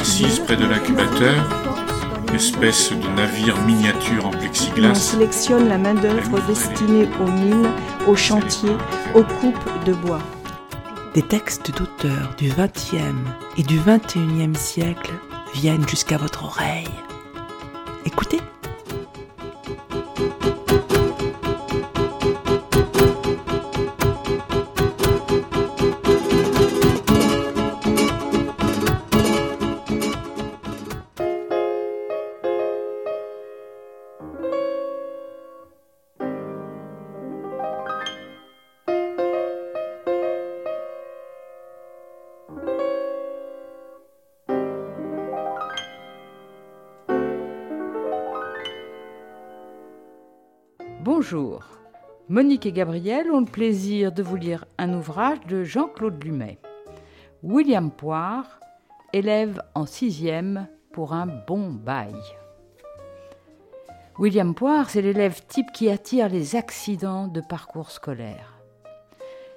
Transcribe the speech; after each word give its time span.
Assise 0.00 0.40
près 0.40 0.56
de 0.56 0.66
l'incubateur, 0.66 1.34
espèce 2.34 2.90
de 2.92 3.08
navire 3.16 3.56
miniature 3.62 4.26
en 4.26 4.30
plexiglas. 4.30 4.90
On 4.90 4.94
sélectionne 4.94 5.68
la 5.68 5.78
main-d'œuvre 5.78 6.38
destinée 6.46 7.08
aux 7.20 7.30
mines, 7.30 7.70
aux 8.06 8.16
chantiers, 8.16 8.76
aux 9.14 9.22
coupes 9.22 9.84
de 9.86 9.94
bois. 9.94 10.20
Des 11.14 11.22
textes 11.22 11.70
d'auteurs 11.76 12.34
du 12.36 12.48
XXe 12.48 13.14
et 13.56 13.62
du 13.62 13.78
XXIe 13.78 14.54
siècle 14.54 15.12
viennent 15.54 15.88
jusqu'à 15.88 16.18
votre 16.18 16.44
oreille. 16.44 16.88
Écoutez. 18.04 18.40
Bonjour. 51.24 51.62
Monique 52.28 52.66
et 52.66 52.72
Gabriel 52.72 53.30
ont 53.30 53.40
le 53.40 53.46
plaisir 53.46 54.12
de 54.12 54.22
vous 54.22 54.36
lire 54.36 54.66
un 54.76 54.92
ouvrage 54.92 55.40
de 55.48 55.64
Jean-Claude 55.64 56.22
Lumet. 56.22 56.58
William 57.42 57.90
Poire, 57.90 58.60
élève 59.14 59.62
en 59.74 59.86
sixième 59.86 60.68
pour 60.92 61.14
un 61.14 61.26
bon 61.26 61.70
bail. 61.70 62.14
William 64.18 64.54
Poire, 64.54 64.90
c'est 64.90 65.00
l'élève 65.00 65.40
type 65.48 65.72
qui 65.72 65.88
attire 65.88 66.28
les 66.28 66.56
accidents 66.56 67.26
de 67.26 67.40
parcours 67.40 67.90
scolaire. 67.90 68.60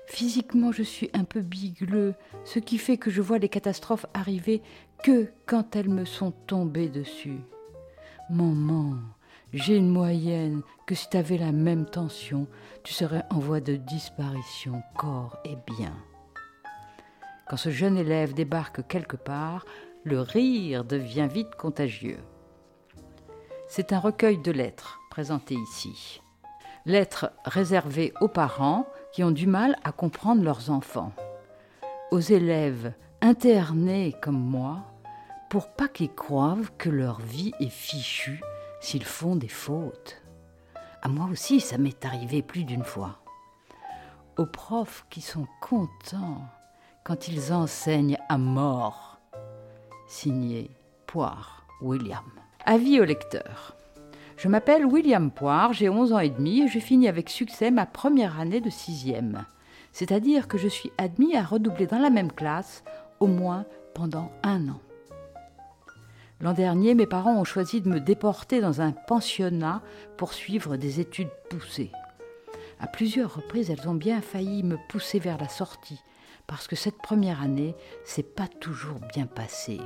Physiquement, 0.05 0.71
je 0.71 0.83
suis 0.83 1.09
un 1.13 1.25
peu 1.25 1.41
bigleux, 1.41 2.15
ce 2.45 2.59
qui 2.59 2.77
fait 2.77 2.95
que 2.95 3.11
je 3.11 3.21
vois 3.21 3.39
les 3.39 3.49
catastrophes 3.49 4.05
arriver 4.13 4.61
que 5.03 5.27
quand 5.45 5.75
elles 5.75 5.89
me 5.89 6.05
sont 6.05 6.31
tombées 6.31 6.87
dessus. 6.87 7.41
Maman, 8.29 8.93
j'ai 9.53 9.77
une 9.77 9.89
moyenne 9.89 10.61
que 10.85 10.95
si 10.95 11.09
tu 11.09 11.17
avais 11.17 11.37
la 11.37 11.51
même 11.51 11.85
tension, 11.85 12.47
tu 12.83 12.93
serais 12.93 13.23
en 13.29 13.39
voie 13.39 13.61
de 13.61 13.75
disparition, 13.75 14.81
corps 14.97 15.37
et 15.45 15.55
bien. 15.77 15.93
Quand 17.49 17.57
ce 17.57 17.69
jeune 17.69 17.97
élève 17.97 18.33
débarque 18.33 18.85
quelque 18.87 19.15
part, 19.15 19.65
le 20.03 20.19
rire 20.19 20.83
devient 20.83 21.27
vite 21.31 21.55
contagieux. 21.55 22.19
C'est 23.67 23.93
un 23.93 23.99
recueil 23.99 24.37
de 24.37 24.51
lettres 24.51 24.99
présenté 25.09 25.55
ici. 25.55 26.21
Lettres 26.85 27.31
réservées 27.45 28.13
aux 28.21 28.27
parents 28.27 28.87
qui 29.13 29.23
ont 29.23 29.31
du 29.31 29.47
mal 29.47 29.77
à 29.83 29.91
comprendre 29.91 30.43
leurs 30.43 30.69
enfants. 30.69 31.13
Aux 32.11 32.19
élèves 32.19 32.93
internés 33.21 34.13
comme 34.21 34.39
moi, 34.39 34.85
pour 35.49 35.69
pas 35.69 35.87
qu'ils 35.87 36.13
croient 36.13 36.57
que 36.77 36.89
leur 36.89 37.19
vie 37.19 37.53
est 37.59 37.69
fichue 37.69 38.41
s'ils 38.79 39.05
font 39.05 39.35
des 39.35 39.47
fautes. 39.47 40.21
À 41.01 41.07
moi 41.07 41.27
aussi, 41.31 41.59
ça 41.59 41.77
m'est 41.77 42.05
arrivé 42.05 42.41
plus 42.41 42.63
d'une 42.63 42.83
fois. 42.83 43.19
Aux 44.37 44.45
profs 44.45 45.05
qui 45.09 45.21
sont 45.21 45.47
contents 45.61 46.41
quand 47.03 47.27
ils 47.27 47.53
enseignent 47.53 48.17
à 48.29 48.37
mort. 48.37 49.19
Signé 50.07 50.69
Poire 51.05 51.65
William. 51.81 52.25
Avis 52.65 52.99
au 52.99 53.05
lecteur. 53.05 53.75
Je 54.35 54.49
m'appelle 54.49 54.85
William 54.85 55.31
Poire, 55.31 55.73
j'ai 55.73 55.89
11 55.89 56.13
ans 56.13 56.19
et 56.19 56.29
demi 56.29 56.61
et 56.61 56.67
je 56.67 56.79
finis 56.79 57.07
avec 57.07 57.29
succès 57.29 57.71
ma 57.71 57.85
première 57.85 58.39
année 58.39 58.61
de 58.61 58.69
sixième. 58.69 59.45
C'est-à-dire 59.91 60.47
que 60.47 60.57
je 60.57 60.67
suis 60.67 60.91
admis 60.97 61.35
à 61.35 61.43
redoubler 61.43 61.87
dans 61.87 61.97
la 61.97 62.11
même 62.11 62.31
classe 62.31 62.83
au 63.19 63.27
moins 63.27 63.65
pendant 63.95 64.31
un 64.43 64.69
an. 64.69 64.79
L'an 66.39 66.53
dernier, 66.53 66.93
mes 66.93 67.07
parents 67.07 67.39
ont 67.39 67.43
choisi 67.43 67.81
de 67.81 67.89
me 67.89 67.99
déporter 67.99 68.61
dans 68.61 68.79
un 68.79 68.91
pensionnat 68.91 69.81
pour 70.17 70.33
suivre 70.33 70.77
des 70.77 70.99
études 70.99 71.31
poussées. 71.49 71.91
À 72.79 72.85
plusieurs 72.85 73.35
reprises, 73.35 73.71
elles 73.71 73.89
ont 73.89 73.95
bien 73.95 74.21
failli 74.21 74.61
me 74.61 74.77
pousser 74.87 75.17
vers 75.17 75.39
la 75.39 75.49
sortie, 75.49 75.99
parce 76.45 76.67
que 76.67 76.75
cette 76.75 76.99
première 76.99 77.41
année, 77.41 77.75
c'est 78.05 78.35
pas 78.35 78.47
toujours 78.47 78.99
bien 79.13 79.25
passé. 79.25 79.79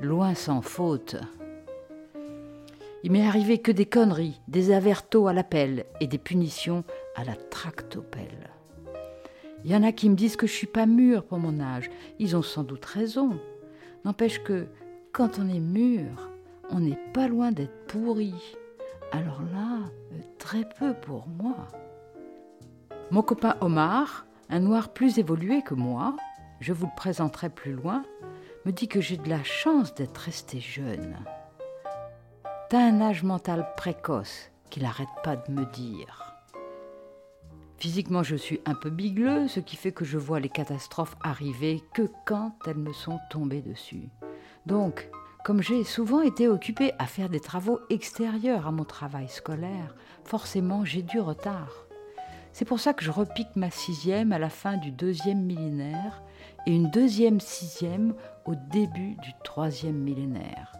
Loin 0.00 0.34
sans 0.34 0.62
faute. 0.62 1.16
Il 3.04 3.12
m'est 3.12 3.26
arrivé 3.26 3.58
que 3.58 3.70
des 3.70 3.86
conneries, 3.86 4.40
des 4.48 4.72
avertos 4.72 5.28
à 5.28 5.32
l'appel 5.32 5.84
et 6.00 6.08
des 6.08 6.18
punitions 6.18 6.82
à 7.14 7.22
la 7.22 7.36
tractopelle. 7.36 8.50
Il 9.64 9.70
y 9.70 9.76
en 9.76 9.84
a 9.84 9.92
qui 9.92 10.10
me 10.10 10.16
disent 10.16 10.36
que 10.36 10.46
je 10.46 10.52
suis 10.52 10.66
pas 10.66 10.86
mûre 10.86 11.24
pour 11.24 11.38
mon 11.38 11.60
âge. 11.60 11.88
Ils 12.18 12.36
ont 12.36 12.42
sans 12.42 12.64
doute 12.64 12.84
raison. 12.84 13.38
N'empêche 14.04 14.42
que 14.42 14.66
quand 15.14 15.38
on 15.38 15.48
est 15.48 15.60
mûr, 15.60 16.28
on 16.70 16.80
n'est 16.80 16.98
pas 17.14 17.28
loin 17.28 17.52
d'être 17.52 17.86
pourri. 17.86 18.34
Alors 19.12 19.40
là, 19.52 19.78
euh, 20.12 20.18
très 20.38 20.68
peu 20.68 20.92
pour 20.92 21.28
moi. 21.28 21.68
Mon 23.12 23.22
copain 23.22 23.56
Omar, 23.60 24.26
un 24.50 24.58
noir 24.58 24.92
plus 24.92 25.18
évolué 25.18 25.62
que 25.62 25.74
moi, 25.74 26.16
je 26.58 26.72
vous 26.72 26.86
le 26.86 26.96
présenterai 26.96 27.48
plus 27.48 27.72
loin, 27.72 28.02
me 28.64 28.72
dit 28.72 28.88
que 28.88 29.00
j'ai 29.00 29.16
de 29.16 29.28
la 29.28 29.44
chance 29.44 29.94
d'être 29.94 30.18
resté 30.18 30.58
jeune. 30.58 31.16
T'as 32.68 32.80
un 32.80 33.00
âge 33.00 33.22
mental 33.22 33.68
précoce 33.76 34.50
qu'il 34.68 34.82
n'arrête 34.82 35.06
pas 35.22 35.36
de 35.36 35.52
me 35.52 35.64
dire. 35.66 36.34
Physiquement, 37.76 38.24
je 38.24 38.34
suis 38.34 38.60
un 38.66 38.74
peu 38.74 38.90
bigleux, 38.90 39.46
ce 39.46 39.60
qui 39.60 39.76
fait 39.76 39.92
que 39.92 40.04
je 40.04 40.18
vois 40.18 40.40
les 40.40 40.48
catastrophes 40.48 41.16
arriver 41.22 41.84
que 41.94 42.10
quand 42.26 42.56
elles 42.66 42.78
me 42.78 42.92
sont 42.92 43.20
tombées 43.30 43.62
dessus. 43.62 44.08
Donc, 44.66 45.08
comme 45.44 45.62
j'ai 45.62 45.84
souvent 45.84 46.22
été 46.22 46.48
occupée 46.48 46.92
à 46.98 47.06
faire 47.06 47.28
des 47.28 47.40
travaux 47.40 47.80
extérieurs 47.90 48.66
à 48.66 48.72
mon 48.72 48.84
travail 48.84 49.28
scolaire, 49.28 49.94
forcément 50.24 50.84
j'ai 50.84 51.02
du 51.02 51.20
retard. 51.20 51.86
C'est 52.52 52.64
pour 52.64 52.80
ça 52.80 52.94
que 52.94 53.04
je 53.04 53.10
repique 53.10 53.56
ma 53.56 53.70
sixième 53.70 54.32
à 54.32 54.38
la 54.38 54.48
fin 54.48 54.76
du 54.76 54.90
deuxième 54.90 55.42
millénaire 55.42 56.22
et 56.66 56.74
une 56.74 56.90
deuxième 56.90 57.40
sixième 57.40 58.14
au 58.46 58.54
début 58.54 59.16
du 59.16 59.32
troisième 59.42 59.98
millénaire. 59.98 60.72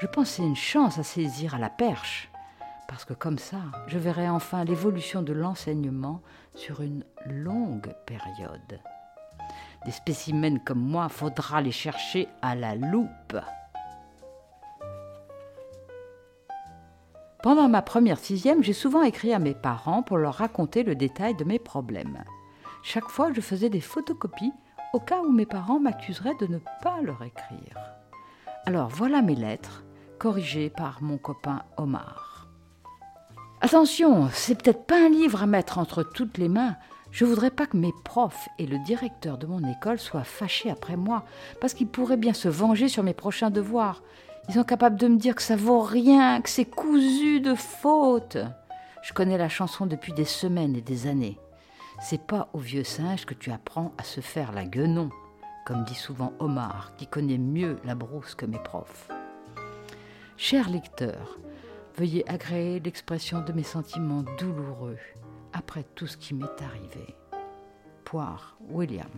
Je 0.00 0.06
c'est 0.24 0.42
une 0.42 0.56
chance 0.56 0.98
à 0.98 1.02
saisir 1.02 1.54
à 1.54 1.58
la 1.58 1.70
perche, 1.70 2.30
parce 2.88 3.04
que 3.04 3.14
comme 3.14 3.38
ça, 3.38 3.60
je 3.86 3.98
verrai 3.98 4.28
enfin 4.28 4.64
l'évolution 4.64 5.22
de 5.22 5.32
l'enseignement 5.32 6.20
sur 6.54 6.82
une 6.82 7.04
longue 7.26 7.94
période. 8.04 8.80
Des 9.84 9.90
spécimens 9.90 10.58
comme 10.64 10.80
moi, 10.80 11.08
faudra 11.08 11.60
les 11.60 11.72
chercher 11.72 12.28
à 12.40 12.54
la 12.54 12.74
loupe. 12.74 13.36
Pendant 17.42 17.68
ma 17.68 17.82
première 17.82 18.18
sixième, 18.18 18.62
j'ai 18.62 18.72
souvent 18.72 19.02
écrit 19.02 19.34
à 19.34 19.40
mes 19.40 19.54
parents 19.54 20.04
pour 20.04 20.16
leur 20.16 20.34
raconter 20.34 20.84
le 20.84 20.94
détail 20.94 21.34
de 21.34 21.42
mes 21.42 21.58
problèmes. 21.58 22.22
Chaque 22.84 23.08
fois, 23.08 23.32
je 23.32 23.40
faisais 23.40 23.68
des 23.68 23.80
photocopies 23.80 24.52
au 24.92 25.00
cas 25.00 25.20
où 25.20 25.32
mes 25.32 25.46
parents 25.46 25.80
m'accuseraient 25.80 26.36
de 26.38 26.46
ne 26.46 26.58
pas 26.82 27.00
leur 27.02 27.22
écrire. 27.22 27.76
Alors 28.64 28.88
voilà 28.88 29.22
mes 29.22 29.34
lettres, 29.34 29.82
corrigées 30.20 30.70
par 30.70 31.02
mon 31.02 31.18
copain 31.18 31.62
Omar. 31.76 32.46
Attention, 33.60 34.28
c'est 34.32 34.60
peut-être 34.60 34.86
pas 34.86 35.04
un 35.04 35.08
livre 35.08 35.42
à 35.42 35.46
mettre 35.46 35.78
entre 35.78 36.04
toutes 36.04 36.38
les 36.38 36.48
mains, 36.48 36.76
je 37.12 37.26
voudrais 37.26 37.50
pas 37.50 37.66
que 37.66 37.76
mes 37.76 37.92
profs 38.04 38.48
et 38.58 38.66
le 38.66 38.78
directeur 38.78 39.36
de 39.36 39.46
mon 39.46 39.62
école 39.70 39.98
soient 39.98 40.24
fâchés 40.24 40.70
après 40.70 40.96
moi, 40.96 41.24
parce 41.60 41.74
qu'ils 41.74 41.86
pourraient 41.86 42.16
bien 42.16 42.32
se 42.32 42.48
venger 42.48 42.88
sur 42.88 43.02
mes 43.02 43.12
prochains 43.12 43.50
devoirs. 43.50 44.02
Ils 44.48 44.54
sont 44.54 44.64
capables 44.64 44.98
de 44.98 45.08
me 45.08 45.18
dire 45.18 45.34
que 45.34 45.42
ça 45.42 45.54
vaut 45.54 45.82
rien, 45.82 46.40
que 46.40 46.48
c'est 46.48 46.64
cousu 46.64 47.40
de 47.40 47.54
fautes. 47.54 48.38
Je 49.02 49.12
connais 49.12 49.36
la 49.36 49.50
chanson 49.50 49.84
depuis 49.84 50.14
des 50.14 50.24
semaines 50.24 50.74
et 50.74 50.80
des 50.80 51.06
années. 51.06 51.38
C'est 52.00 52.26
pas 52.26 52.48
au 52.54 52.58
vieux 52.58 52.82
singe 52.82 53.26
que 53.26 53.34
tu 53.34 53.52
apprends 53.52 53.92
à 53.98 54.04
se 54.04 54.22
faire 54.22 54.50
la 54.52 54.64
guenon. 54.64 55.10
comme 55.66 55.84
dit 55.84 55.94
souvent 55.94 56.32
Omar, 56.40 56.92
qui 56.96 57.06
connaît 57.06 57.38
mieux 57.38 57.78
la 57.84 57.94
brousse 57.94 58.34
que 58.34 58.46
mes 58.46 58.58
profs. 58.58 59.08
Cher 60.36 60.68
lecteur, 60.68 61.38
veuillez 61.96 62.28
agréer 62.28 62.80
l'expression 62.80 63.42
de 63.42 63.52
mes 63.52 63.62
sentiments 63.62 64.24
douloureux 64.40 64.98
après 65.52 65.84
tout 65.94 66.06
ce 66.06 66.16
qui 66.16 66.34
m'est 66.34 66.62
arrivé. 66.62 67.14
Poire 68.04 68.56
William. 68.70 69.10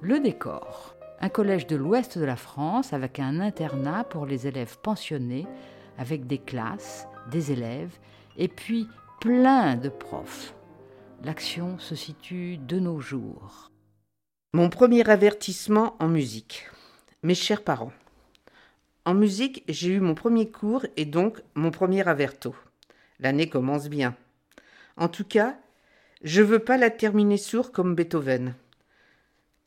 Le 0.00 0.18
décor. 0.20 0.96
Un 1.20 1.28
collège 1.28 1.68
de 1.68 1.76
l'ouest 1.76 2.18
de 2.18 2.24
la 2.24 2.34
France 2.34 2.92
avec 2.92 3.20
un 3.20 3.38
internat 3.38 4.02
pour 4.02 4.26
les 4.26 4.48
élèves 4.48 4.78
pensionnés, 4.82 5.46
avec 5.96 6.26
des 6.26 6.38
classes, 6.38 7.06
des 7.30 7.52
élèves, 7.52 7.96
et 8.36 8.48
puis 8.48 8.88
plein 9.20 9.76
de 9.76 9.88
profs. 9.88 10.54
L'action 11.22 11.78
se 11.78 11.94
situe 11.94 12.58
de 12.58 12.80
nos 12.80 12.98
jours. 12.98 13.70
Mon 14.52 14.68
premier 14.68 15.08
avertissement 15.08 15.94
en 16.00 16.08
musique. 16.08 16.68
Mes 17.22 17.36
chers 17.36 17.62
parents. 17.62 17.92
En 19.04 19.14
musique, 19.14 19.62
j'ai 19.68 19.90
eu 19.90 20.00
mon 20.00 20.16
premier 20.16 20.50
cours 20.50 20.84
et 20.96 21.04
donc 21.04 21.40
mon 21.54 21.70
premier 21.70 22.06
averto. 22.08 22.54
L'année 23.22 23.48
commence 23.48 23.88
bien. 23.88 24.16
En 24.96 25.08
tout 25.08 25.24
cas, 25.24 25.56
je 26.24 26.42
veux 26.42 26.58
pas 26.58 26.76
la 26.76 26.90
terminer 26.90 27.36
sourd 27.36 27.70
comme 27.70 27.94
Beethoven. 27.94 28.56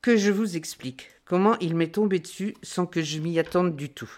Que 0.02 0.18
je 0.18 0.30
vous 0.30 0.58
explique 0.58 1.10
comment 1.24 1.58
il 1.60 1.74
m'est 1.74 1.94
tombé 1.94 2.20
dessus 2.20 2.54
sans 2.62 2.86
que 2.86 3.02
je 3.02 3.20
m'y 3.20 3.40
attende 3.40 3.78
du 3.78 3.90
tout. 3.90 4.12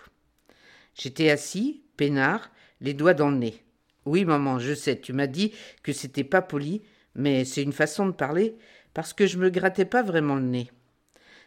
J'étais 0.95 1.29
assis, 1.29 1.83
peinard, 1.97 2.49
les 2.81 2.95
doigts 2.95 3.13
dans 3.13 3.29
le 3.29 3.37
nez. 3.37 3.63
Oui, 4.05 4.25
maman, 4.25 4.57
je 4.57 4.73
sais, 4.73 4.99
tu 4.99 5.13
m'as 5.13 5.27
dit 5.27 5.53
que 5.83 5.93
c'était 5.93 6.23
pas 6.23 6.41
poli, 6.41 6.81
mais 7.13 7.45
c'est 7.45 7.61
une 7.61 7.73
façon 7.73 8.07
de 8.07 8.13
parler 8.13 8.57
parce 8.95 9.13
que 9.13 9.27
je 9.27 9.37
me 9.37 9.51
grattais 9.51 9.85
pas 9.85 10.01
vraiment 10.01 10.35
le 10.35 10.41
nez. 10.41 10.71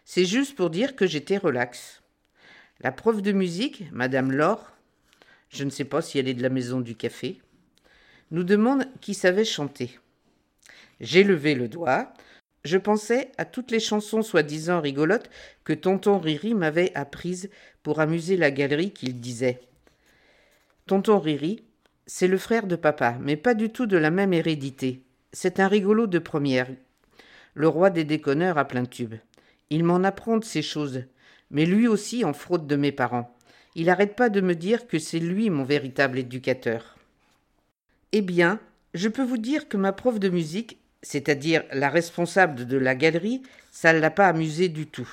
C'est 0.05 0.25
juste 0.25 0.55
pour 0.55 0.71
dire 0.71 0.95
que 0.95 1.09
j'étais 1.09 1.39
relax. 1.39 2.03
La 2.83 2.93
prof 2.93 3.21
de 3.21 3.33
musique, 3.33 3.83
Madame 3.91 4.31
Laure, 4.31 4.71
je 5.49 5.65
ne 5.65 5.71
sais 5.71 5.85
pas 5.85 6.03
si 6.03 6.21
elle 6.21 6.29
est 6.29 6.35
de 6.35 6.43
la 6.43 6.51
maison 6.51 6.81
du 6.81 6.95
café, 6.95 7.41
nous 8.31 8.45
demande 8.45 8.87
qui 9.01 9.15
savait 9.15 9.45
chanter. 9.45 9.99
J'ai 11.01 11.25
levé 11.25 11.55
le 11.55 11.69
doigt. 11.69 12.13
Je 12.65 12.77
pensais 12.77 13.33
à 13.39 13.45
toutes 13.45 13.71
les 13.71 13.81
chansons 13.81 14.23
soi-disant 14.23 14.81
rigolotes 14.81 15.31
que 15.65 15.73
tonton 15.73 16.19
Riri 16.19 16.55
m'avait 16.55 16.93
apprises 16.95 17.49
pour 17.83 18.01
amuser 18.01 18.37
la 18.37 18.51
galerie 18.51 18.93
qu'il 18.93 19.19
disait. 19.19 19.61
Tonton 20.87 21.19
Riri, 21.19 21.65
c'est 22.07 22.29
le 22.29 22.39
frère 22.39 22.67
de 22.67 22.77
papa, 22.77 23.17
mais 23.21 23.37
pas 23.37 23.55
du 23.55 23.71
tout 23.71 23.87
de 23.87 23.97
la 23.97 24.11
même 24.11 24.33
hérédité. 24.33 25.03
C'est 25.33 25.61
un 25.61 25.69
rigolo 25.69 26.07
de 26.07 26.19
première, 26.19 26.69
le 27.55 27.69
roi 27.69 27.91
des 27.91 28.05
déconneurs 28.05 28.59
à 28.59 28.67
plein 28.67 28.85
tube. 28.85 29.15
Il 29.71 29.85
m'en 29.85 30.03
apprend 30.03 30.37
de 30.37 30.45
ces 30.45 30.63
choses, 30.63 31.05
mais 31.51 31.65
lui 31.65 31.87
aussi 31.89 32.25
en 32.25 32.33
fraude 32.33 32.67
de 32.67 32.77
mes 32.77 32.93
parents. 32.93 33.37
Il 33.77 33.87
n'arrête 33.87 34.17
pas 34.17 34.29
de 34.29 34.41
me 34.41 34.55
dire 34.55 34.87
que 34.87 34.99
c'est 34.99 35.21
lui 35.21 35.49
mon 35.49 35.63
véritable 35.63 36.19
éducateur. 36.19 36.97
Eh 38.13 38.23
bien, 38.23 38.59
je 38.95 39.09
peux 39.09 39.25
vous 39.25 39.39
dire 39.39 39.69
que 39.69 39.77
ma 39.77 39.93
prof 39.93 40.19
de 40.19 40.29
musique, 40.29 40.79
c'est-à-dire 41.03 41.65
la 41.73 41.89
responsable 41.89 42.67
de 42.67 42.77
la 42.77 42.95
galerie, 42.95 43.43
ça 43.71 43.93
ne 43.93 44.01
l'a 44.01 44.11
pas 44.11 44.27
amusé 44.27 44.69
du 44.69 44.87
tout. 44.87 45.09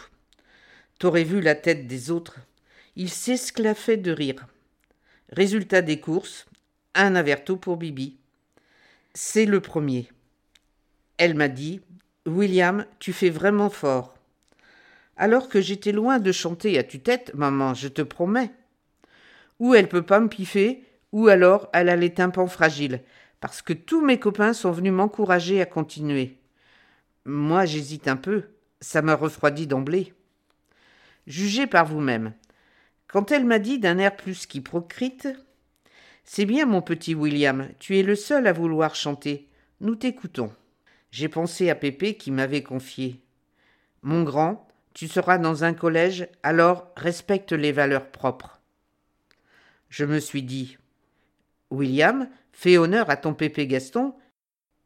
T'aurais 1.00 1.24
vu 1.24 1.42
la 1.42 1.54
tête 1.54 1.86
des 1.86 2.10
autres. 2.10 2.38
Ils 2.96 3.12
s'esclaffaient 3.12 3.98
de 3.98 4.12
rire. 4.12 4.48
Résultat 5.32 5.84
des 5.84 6.00
courses, 6.00 6.48
un 6.96 7.16
averto 7.16 7.56
pour 7.56 7.78
Bibi. 7.78 8.18
C'est 9.14 9.46
le 9.46 9.62
premier. 9.62 10.10
Elle 11.18 11.36
m'a 11.36 11.48
dit 11.48 11.82
William, 12.26 12.86
tu 13.00 13.14
fais 13.14 13.30
vraiment 13.30 13.70
fort. 13.70 14.16
Alors 15.18 15.50
que 15.50 15.62
j'étais 15.62 15.92
loin 15.92 16.20
de 16.20 16.32
chanter 16.32 16.78
à 16.78 16.84
tue-tête, 16.84 17.34
maman, 17.36 17.74
je 17.74 17.88
te 17.88 18.02
promets. 18.02 18.52
Ou 19.60 19.76
elle 19.76 19.90
peut 19.90 20.04
pas 20.04 20.20
me 20.20 20.30
piffer, 20.30 20.84
ou 21.12 21.28
alors 21.28 21.70
elle 21.74 21.90
a 21.90 21.96
les 21.96 22.14
tympans 22.14 22.48
fragiles, 22.48 23.02
parce 23.40 23.62
que 23.62 23.74
tous 23.74 24.04
mes 24.04 24.20
copains 24.20 24.54
sont 24.54 24.72
venus 24.72 24.94
m'encourager 24.94 25.62
à 25.62 25.66
continuer. 25.66 26.38
Moi, 27.26 27.66
j'hésite 27.66 28.08
un 28.08 28.16
peu, 28.16 28.46
ça 28.80 29.02
m'a 29.02 29.16
refroidi 29.16 29.68
d'emblée. 29.68 30.14
Jugez 31.28 31.68
par 31.68 31.86
vous-même. 31.86 32.34
Quand 33.08 33.32
elle 33.32 33.46
m'a 33.46 33.60
dit 33.60 33.80
d'un 33.80 33.98
air 33.98 34.16
plus 34.16 34.46
qu'hypocrite 34.46 35.28
C'est 36.24 36.46
bien, 36.46 36.66
mon 36.66 36.82
petit 36.82 37.16
William, 37.16 37.68
tu 37.80 37.98
es 37.98 38.04
le 38.04 38.16
seul 38.16 38.48
à 38.48 38.54
vouloir 38.54 38.96
chanter. 38.96 39.50
Nous 39.82 39.96
t'écoutons. 39.96 40.52
J'ai 41.12 41.30
pensé 41.30 41.70
à 41.70 41.76
Pépé 41.76 42.16
qui 42.16 42.32
m'avait 42.32 42.64
confié. 42.64 43.22
Mon 44.02 44.24
grand, 44.24 44.68
tu 44.94 45.08
seras 45.08 45.38
dans 45.38 45.64
un 45.64 45.74
collège, 45.74 46.28
alors 46.44 46.92
respecte 46.96 47.52
les 47.52 47.72
valeurs 47.72 48.10
propres. 48.10 48.62
Je 49.90 50.06
me 50.06 50.20
suis 50.20 50.44
dit 50.44 50.78
William, 51.70 52.30
fais 52.52 52.78
honneur 52.78 53.10
à 53.10 53.18
ton 53.18 53.34
pépé 53.34 53.68
Gaston, 53.68 54.14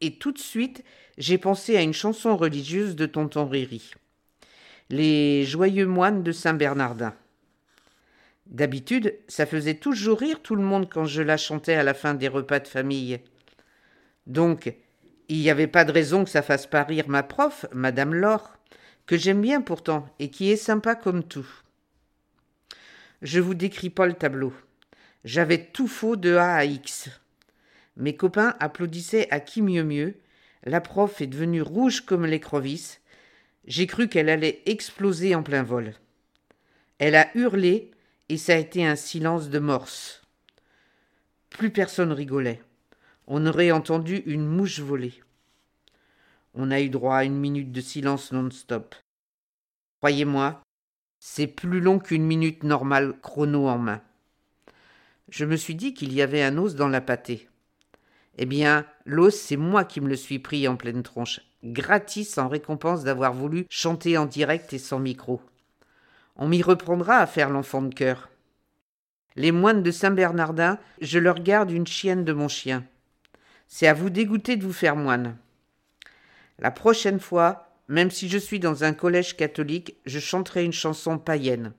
et 0.01 0.17
tout 0.17 0.31
de 0.31 0.39
suite 0.39 0.83
j'ai 1.17 1.37
pensé 1.37 1.77
à 1.77 1.81
une 1.81 1.93
chanson 1.93 2.35
religieuse 2.35 2.95
de 2.95 3.05
tonton 3.05 3.47
Riri. 3.47 3.91
Les 4.89 5.45
joyeux 5.45 5.85
moines 5.85 6.23
de 6.23 6.31
Saint-Bernardin. 6.31 7.13
D'habitude, 8.47 9.15
ça 9.27 9.45
faisait 9.45 9.75
toujours 9.75 10.19
rire 10.19 10.41
tout 10.41 10.55
le 10.55 10.63
monde 10.63 10.89
quand 10.89 11.05
je 11.05 11.21
la 11.21 11.37
chantais 11.37 11.75
à 11.75 11.83
la 11.83 11.93
fin 11.93 12.13
des 12.13 12.27
repas 12.27 12.59
de 12.59 12.67
famille. 12.67 13.19
Donc, 14.27 14.73
il 15.29 15.37
n'y 15.37 15.49
avait 15.49 15.67
pas 15.67 15.85
de 15.85 15.91
raison 15.91 16.25
que 16.25 16.29
ça 16.29 16.41
fasse 16.41 16.67
pas 16.67 16.83
rire 16.83 17.07
ma 17.07 17.23
prof, 17.23 17.65
Madame 17.71 18.13
Laure, 18.13 18.57
que 19.05 19.15
j'aime 19.15 19.41
bien 19.41 19.61
pourtant 19.61 20.13
et 20.19 20.29
qui 20.29 20.51
est 20.51 20.57
sympa 20.57 20.95
comme 20.95 21.23
tout. 21.23 21.47
Je 23.21 23.39
vous 23.39 23.53
décris 23.53 23.89
pas 23.89 24.07
le 24.07 24.13
tableau. 24.13 24.53
J'avais 25.23 25.65
tout 25.65 25.87
faux 25.87 26.15
de 26.15 26.35
A 26.35 26.55
à 26.55 26.65
X. 26.65 27.09
Mes 27.95 28.15
copains 28.15 28.55
applaudissaient 28.59 29.27
à 29.29 29.39
qui 29.39 29.61
mieux 29.61 29.83
mieux. 29.83 30.15
La 30.63 30.81
prof 30.81 31.21
est 31.21 31.27
devenue 31.27 31.61
rouge 31.61 32.01
comme 32.01 32.25
l'écrevisse. 32.25 33.01
J'ai 33.65 33.85
cru 33.85 34.07
qu'elle 34.07 34.29
allait 34.29 34.63
exploser 34.65 35.35
en 35.35 35.43
plein 35.43 35.61
vol. 35.61 35.93
Elle 36.97 37.15
a 37.15 37.29
hurlé 37.35 37.91
et 38.29 38.37
ça 38.37 38.53
a 38.53 38.57
été 38.57 38.85
un 38.85 38.95
silence 38.95 39.49
de 39.49 39.59
morse. 39.59 40.23
Plus 41.51 41.69
personne 41.69 42.11
rigolait. 42.11 42.61
On 43.27 43.45
aurait 43.45 43.71
entendu 43.71 44.23
une 44.25 44.47
mouche 44.47 44.79
voler. 44.79 45.13
On 46.55 46.71
a 46.71 46.81
eu 46.81 46.89
droit 46.89 47.17
à 47.17 47.23
une 47.25 47.37
minute 47.37 47.71
de 47.71 47.81
silence 47.81 48.31
non-stop. 48.31 48.95
Croyez-moi, 49.99 50.61
c'est 51.19 51.47
plus 51.47 51.79
long 51.79 51.99
qu'une 51.99 52.25
minute 52.25 52.63
normale 52.63 53.13
chrono 53.21 53.67
en 53.67 53.77
main 53.77 54.01
je 55.31 55.45
me 55.45 55.55
suis 55.55 55.75
dit 55.75 55.93
qu'il 55.93 56.13
y 56.13 56.21
avait 56.21 56.43
un 56.43 56.57
os 56.57 56.75
dans 56.75 56.89
la 56.89 57.01
pâtée. 57.01 57.47
Eh 58.37 58.45
bien, 58.45 58.85
l'os, 59.05 59.33
c'est 59.33 59.57
moi 59.57 59.85
qui 59.85 60.01
me 60.01 60.09
le 60.09 60.15
suis 60.15 60.39
pris 60.39 60.67
en 60.67 60.75
pleine 60.75 61.03
tronche, 61.03 61.41
gratis 61.63 62.37
en 62.37 62.47
récompense 62.47 63.03
d'avoir 63.03 63.33
voulu 63.33 63.65
chanter 63.69 64.17
en 64.17 64.25
direct 64.25 64.73
et 64.73 64.77
sans 64.77 64.99
micro. 64.99 65.41
On 66.35 66.47
m'y 66.47 66.61
reprendra 66.61 67.17
à 67.17 67.27
faire 67.27 67.49
l'enfant 67.49 67.81
de 67.81 67.93
cœur. 67.93 68.29
Les 69.35 69.51
moines 69.51 69.83
de 69.83 69.91
Saint-Bernardin, 69.91 70.77
je 70.99 71.17
leur 71.17 71.39
garde 71.39 71.71
une 71.71 71.87
chienne 71.87 72.25
de 72.25 72.33
mon 72.33 72.49
chien. 72.49 72.85
C'est 73.67 73.87
à 73.87 73.93
vous 73.93 74.09
dégoûter 74.09 74.57
de 74.57 74.63
vous 74.63 74.73
faire 74.73 74.97
moine. 74.97 75.37
La 76.59 76.71
prochaine 76.71 77.21
fois, 77.21 77.69
même 77.87 78.11
si 78.11 78.27
je 78.27 78.37
suis 78.37 78.59
dans 78.59 78.83
un 78.83 78.93
collège 78.93 79.37
catholique, 79.37 79.95
je 80.05 80.19
chanterai 80.19 80.65
une 80.65 80.73
chanson 80.73 81.17
païenne. 81.17 81.73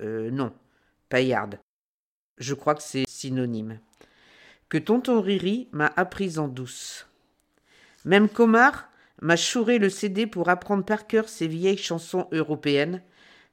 Euh, 0.00 0.30
non, 0.30 0.52
paillarde. 1.10 1.58
Je 2.38 2.54
crois 2.54 2.74
que 2.74 2.82
c'est 2.82 3.04
synonyme. 3.08 3.78
Que 4.68 4.78
tonton 4.78 5.20
Riri 5.20 5.68
m'a 5.72 5.92
apprise 5.96 6.38
en 6.38 6.48
douce. 6.48 7.06
Même 8.04 8.28
Comar 8.28 8.88
m'a 9.22 9.36
chouré 9.36 9.78
le 9.78 9.88
CD 9.88 10.26
pour 10.26 10.48
apprendre 10.48 10.84
par 10.84 11.06
cœur 11.06 11.28
ces 11.28 11.46
vieilles 11.46 11.78
chansons 11.78 12.26
européennes. 12.32 13.02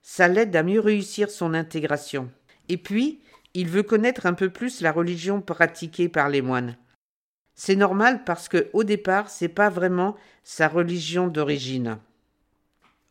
Ça 0.01 0.27
l'aide 0.27 0.55
à 0.55 0.63
mieux 0.63 0.79
réussir 0.79 1.29
son 1.29 1.53
intégration. 1.53 2.31
Et 2.69 2.77
puis, 2.77 3.21
il 3.53 3.69
veut 3.69 3.83
connaître 3.83 4.25
un 4.25 4.33
peu 4.33 4.49
plus 4.49 4.81
la 4.81 4.91
religion 4.91 5.41
pratiquée 5.41 6.09
par 6.09 6.29
les 6.29 6.41
moines. 6.41 6.75
C'est 7.53 7.75
normal 7.75 8.23
parce 8.23 8.47
que, 8.47 8.69
au 8.73 8.83
départ, 8.83 9.29
c'est 9.29 9.49
pas 9.49 9.69
vraiment 9.69 10.15
sa 10.43 10.67
religion 10.67 11.27
d'origine. 11.27 11.99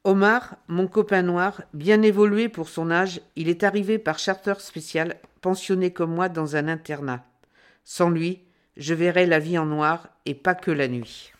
Omar, 0.03 0.57
mon 0.67 0.87
copain 0.87 1.23
noir, 1.23 1.63
bien 1.75 2.01
évolué 2.01 2.49
pour 2.49 2.71
son 2.71 2.91
âge, 2.91 3.21
il 3.37 3.51
est 3.51 3.65
arrivé 3.65 3.99
par 3.99 4.19
charter 4.19 4.55
spécial, 4.59 5.17
pensionné 5.43 5.93
comme 5.93 6.15
moi 6.15 6.31
dans 6.31 6.57
un 6.57 6.69
internat. 6.69 7.23
Sans 7.85 8.09
lui, 8.09 8.41
je 8.79 8.95
verrais 8.95 9.27
la 9.27 9.39
vie 9.39 9.59
en 9.59 9.67
noir 9.67 10.09
et 10.25 10.35
pas 10.35 10.55
que 10.55 10.71
la 10.71 10.89
nuit. 10.89 11.33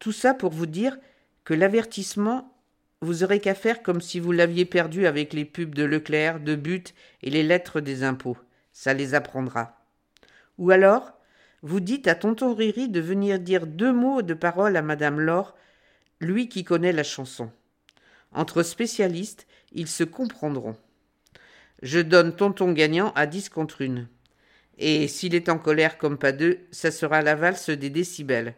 Tout 0.00 0.10
ça 0.10 0.34
pour 0.34 0.50
vous 0.50 0.66
dire 0.66 0.98
que 1.44 1.54
l'avertissement, 1.54 2.52
vous 3.00 3.22
aurez 3.22 3.38
qu'à 3.38 3.54
faire 3.54 3.82
comme 3.82 4.00
si 4.00 4.18
vous 4.18 4.32
l'aviez 4.32 4.64
perdu 4.64 5.06
avec 5.06 5.32
les 5.32 5.44
pubs 5.44 5.74
de 5.74 5.84
Leclerc, 5.84 6.40
de 6.40 6.56
But 6.56 6.94
et 7.22 7.30
les 7.30 7.44
lettres 7.44 7.80
des 7.80 8.02
impôts. 8.02 8.38
Ça 8.72 8.92
les 8.92 9.14
apprendra. 9.14 9.78
Ou 10.58 10.72
alors, 10.72 11.12
vous 11.62 11.78
dites 11.78 12.08
à 12.08 12.16
tonton 12.16 12.54
Riri 12.54 12.88
de 12.88 13.00
venir 13.00 13.38
dire 13.38 13.68
deux 13.68 13.92
mots 13.92 14.22
de 14.22 14.34
parole 14.34 14.76
à 14.76 14.82
madame 14.82 15.20
Laure 15.20 15.54
lui 16.24 16.48
qui 16.48 16.64
connaît 16.64 16.92
la 16.92 17.04
chanson. 17.04 17.50
Entre 18.32 18.62
spécialistes, 18.62 19.46
ils 19.72 19.88
se 19.88 20.04
comprendront. 20.04 20.76
Je 21.82 21.98
donne 21.98 22.34
tonton 22.34 22.72
gagnant 22.72 23.12
à 23.14 23.26
10 23.26 23.48
contre 23.48 23.82
une. 23.82 24.08
Et 24.78 25.08
s'il 25.08 25.34
est 25.34 25.48
en 25.48 25.58
colère 25.58 25.98
comme 25.98 26.18
pas 26.18 26.32
deux, 26.32 26.60
ça 26.70 26.90
sera 26.90 27.22
la 27.22 27.34
valse 27.34 27.70
des 27.70 27.90
décibels. 27.90 28.54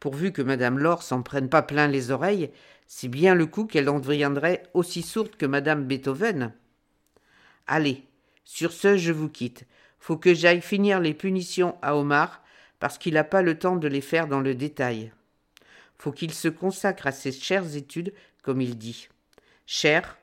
Pourvu 0.00 0.32
que 0.32 0.42
madame 0.42 0.78
Laure 0.78 1.02
s'en 1.02 1.22
prenne 1.22 1.48
pas 1.48 1.62
plein 1.62 1.86
les 1.86 2.10
oreilles, 2.10 2.50
c'est 2.86 3.08
bien 3.08 3.34
le 3.34 3.46
coup 3.46 3.64
qu'elle 3.64 3.88
en 3.88 4.00
deviendrait 4.00 4.64
aussi 4.74 5.02
sourde 5.02 5.36
que 5.36 5.46
madame 5.46 5.84
Beethoven. 5.84 6.52
Allez, 7.66 8.04
sur 8.44 8.72
ce, 8.72 8.96
je 8.96 9.12
vous 9.12 9.28
quitte. 9.28 9.64
Faut 9.98 10.18
que 10.18 10.34
j'aille 10.34 10.60
finir 10.60 11.00
les 11.00 11.14
punitions 11.14 11.76
à 11.80 11.96
Omar, 11.96 12.42
parce 12.78 12.98
qu'il 12.98 13.14
n'a 13.14 13.24
pas 13.24 13.40
le 13.40 13.58
temps 13.58 13.76
de 13.76 13.88
les 13.88 14.02
faire 14.02 14.28
dans 14.28 14.40
le 14.40 14.54
détail. 14.54 15.12
Faut 15.98 16.12
qu'il 16.12 16.34
se 16.34 16.48
consacre 16.48 17.06
à 17.06 17.12
ses 17.12 17.32
chères 17.32 17.76
études, 17.76 18.12
comme 18.42 18.60
il 18.60 18.76
dit. 18.76 19.08
Chères, 19.66 20.18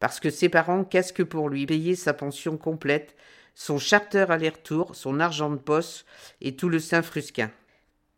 parce 0.00 0.20
que 0.20 0.30
ses 0.30 0.48
parents 0.48 0.84
casquent 0.84 1.24
pour 1.24 1.48
lui 1.48 1.66
payer 1.66 1.94
sa 1.94 2.14
pension 2.14 2.56
complète, 2.56 3.16
son 3.54 3.78
charter 3.78 4.26
aller-retour, 4.30 4.94
son 4.94 5.20
argent 5.20 5.50
de 5.50 5.56
poste 5.56 6.04
et 6.40 6.56
tout 6.56 6.68
le 6.68 6.78
Saint-Frusquin. 6.78 7.50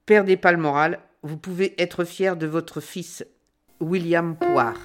Perdez 0.06 0.36
pas 0.36 0.52
le 0.52 0.58
moral, 0.58 1.00
vous 1.22 1.36
pouvez 1.36 1.80
être 1.80 2.04
fier 2.04 2.36
de 2.36 2.46
votre 2.46 2.80
fils, 2.80 3.24
William 3.80 4.36
Poire. 4.36 4.76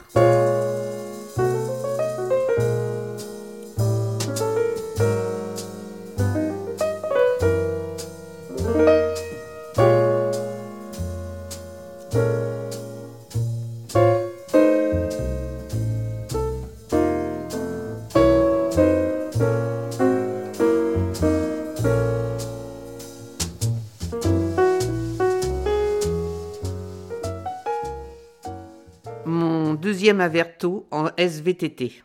Averto 30.20 30.88
en 30.92 31.10
SVTT. 31.18 32.04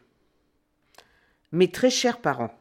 Mes 1.53 1.71
très 1.71 1.91
chers 1.91 2.21
parents, 2.21 2.55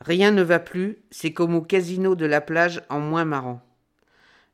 rien 0.00 0.30
ne 0.30 0.42
va 0.42 0.58
plus, 0.58 0.98
c'est 1.10 1.32
comme 1.32 1.54
au 1.54 1.62
casino 1.62 2.14
de 2.14 2.26
la 2.26 2.40
plage 2.40 2.82
en 2.88 3.00
moins 3.00 3.24
marrant. 3.24 3.62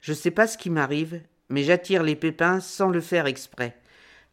Je 0.01 0.13
sais 0.13 0.31
pas 0.31 0.47
ce 0.47 0.57
qui 0.57 0.71
m'arrive, 0.71 1.21
mais 1.49 1.63
j'attire 1.63 2.03
les 2.03 2.17
pépins 2.17 2.61
sans 2.61 2.89
le 2.89 3.01
faire 3.01 3.27
exprès, 3.27 3.77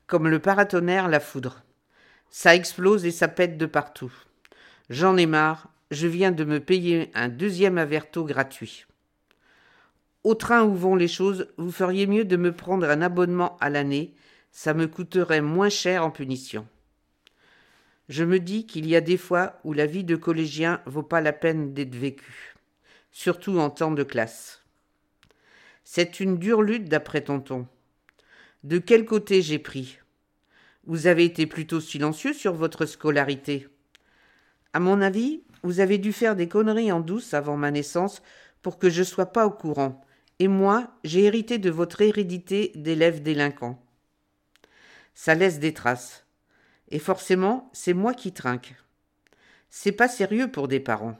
comme 0.06 0.28
le 0.28 0.40
paratonnerre 0.40 1.10
la 1.10 1.20
foudre. 1.20 1.64
Ça 2.30 2.56
explose 2.56 3.06
et 3.06 3.12
ça 3.12 3.28
pète 3.28 3.58
de 3.58 3.66
partout. 3.66 4.14
J'en 4.90 5.18
ai 5.18 5.26
marre, 5.26 5.70
je 5.92 6.08
viens 6.08 6.32
de 6.32 6.44
me 6.44 6.60
payer 6.60 7.12
un 7.14 7.28
deuxième 7.28 7.78
averto 7.78 8.24
gratuit. 8.24 8.86
Au 10.24 10.36
train 10.36 10.64
où 10.64 10.74
vont 10.74 10.96
les 10.96 11.08
choses, 11.08 11.48
vous 11.58 11.72
feriez 11.72 12.08
mieux 12.08 12.26
de 12.26 12.38
me 12.38 12.52
prendre 12.52 12.90
un 12.90 13.02
abonnement 13.02 13.58
à 13.60 13.70
l'année, 13.70 14.14
ça 14.52 14.74
me 14.74 14.88
coûterait 14.88 15.42
moins 15.42 15.70
cher 15.70 16.04
en 16.04 16.12
punition. 16.12 16.68
Je 18.10 18.24
me 18.24 18.40
dis 18.40 18.66
qu'il 18.66 18.88
y 18.88 18.96
a 18.96 19.02
des 19.02 19.18
fois 19.18 19.60
où 19.64 19.74
la 19.74 19.86
vie 19.86 20.04
de 20.04 20.16
collégien 20.16 20.82
vaut 20.86 21.04
pas 21.04 21.22
la 21.22 21.34
peine 21.34 21.74
d'être 21.74 21.96
vécue, 21.96 22.56
surtout 23.12 23.60
en 23.60 23.70
temps 23.70 23.92
de 23.92 24.04
classe. 24.04 24.64
C'est 25.84 26.20
une 26.20 26.38
dure 26.38 26.62
lutte 26.62 26.90
d'après 26.90 27.22
tonton. 27.22 27.68
De 28.64 28.78
quel 28.78 29.06
côté 29.06 29.42
j'ai 29.42 29.60
pris? 29.60 30.00
Vous 30.86 31.08
avez 31.08 31.26
été 31.26 31.48
plutôt 31.48 31.82
silencieux 31.82 32.34
sur 32.34 32.54
votre 32.54 32.86
scolarité. 32.86 33.68
À 34.74 34.80
mon 34.80 35.02
avis, 35.02 35.44
vous 35.64 35.80
avez 35.80 35.98
dû 35.98 36.14
faire 36.14 36.36
des 36.36 36.48
conneries 36.48 36.92
en 36.92 37.02
douce 37.02 37.34
avant 37.34 37.58
ma 37.58 37.72
naissance 37.72 38.22
pour 38.62 38.80
que 38.80 38.90
je 38.90 39.04
sois 39.04 39.28
pas 39.28 39.46
au 39.46 39.52
courant. 39.52 40.06
Et 40.40 40.48
moi, 40.48 40.88
j'ai 41.04 41.24
hérité 41.24 41.58
de 41.58 41.70
votre 41.70 42.02
hérédité 42.02 42.72
d'élève 42.76 43.22
délinquant. 43.22 43.84
Ça 45.18 45.34
laisse 45.34 45.58
des 45.58 45.74
traces. 45.74 46.28
Et 46.90 47.00
forcément, 47.00 47.72
c'est 47.74 47.96
moi 47.96 48.14
qui 48.14 48.34
trinque. 48.34 48.76
C'est 49.72 49.92
pas 49.92 50.08
sérieux 50.08 50.52
pour 50.52 50.68
des 50.68 50.80
parents. 50.80 51.18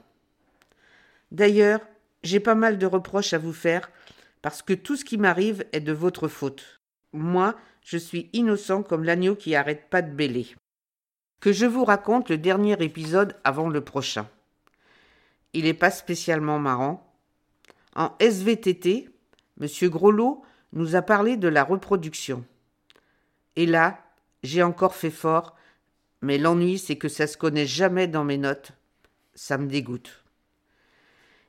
D'ailleurs, 1.32 1.80
j'ai 2.22 2.38
pas 2.38 2.54
mal 2.54 2.78
de 2.78 2.86
reproches 2.86 3.32
à 3.32 3.38
vous 3.38 3.52
faire 3.52 3.90
parce 4.40 4.62
que 4.62 4.72
tout 4.72 4.94
ce 4.94 5.04
qui 5.04 5.18
m'arrive 5.18 5.66
est 5.72 5.80
de 5.80 5.92
votre 5.92 6.28
faute. 6.28 6.80
Moi, 7.12 7.56
je 7.82 7.98
suis 7.98 8.30
innocent 8.32 8.84
comme 8.84 9.02
l'agneau 9.02 9.34
qui 9.34 9.56
arrête 9.56 9.90
pas 9.90 10.00
de 10.00 10.14
bêler. 10.14 10.54
Que 11.40 11.52
je 11.52 11.66
vous 11.66 11.84
raconte 11.84 12.30
le 12.30 12.38
dernier 12.38 12.80
épisode 12.80 13.34
avant 13.42 13.68
le 13.68 13.80
prochain. 13.80 14.28
Il 15.54 15.64
n'est 15.64 15.74
pas 15.74 15.90
spécialement 15.90 16.60
marrant. 16.60 17.12
En 17.96 18.14
SVTT, 18.20 19.08
M. 19.60 19.66
Groslot 19.90 20.44
nous 20.72 20.94
a 20.94 21.02
parlé 21.02 21.36
de 21.36 21.48
la 21.48 21.64
reproduction. 21.64 22.44
Et 23.58 23.66
là, 23.66 23.98
j'ai 24.44 24.62
encore 24.62 24.94
fait 24.94 25.10
fort, 25.10 25.56
mais 26.22 26.38
l'ennui, 26.38 26.78
c'est 26.78 26.94
que 26.94 27.08
ça 27.08 27.26
se 27.26 27.36
connaît 27.36 27.66
jamais 27.66 28.06
dans 28.06 28.22
mes 28.22 28.38
notes. 28.38 28.70
Ça 29.34 29.58
me 29.58 29.66
dégoûte. 29.66 30.22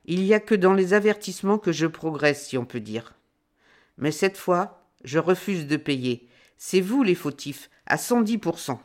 Il 0.06 0.24
n'y 0.24 0.34
a 0.34 0.40
que 0.40 0.56
dans 0.56 0.74
les 0.74 0.92
avertissements 0.92 1.58
que 1.58 1.70
je 1.70 1.86
progresse, 1.86 2.48
si 2.48 2.58
on 2.58 2.64
peut 2.64 2.80
dire. 2.80 3.14
Mais 3.96 4.10
cette 4.10 4.36
fois, 4.36 4.82
je 5.04 5.20
refuse 5.20 5.68
de 5.68 5.76
payer. 5.76 6.28
C'est 6.58 6.80
vous 6.80 7.04
les 7.04 7.14
fautifs, 7.14 7.70
à 7.86 7.94
110%. 7.94 8.76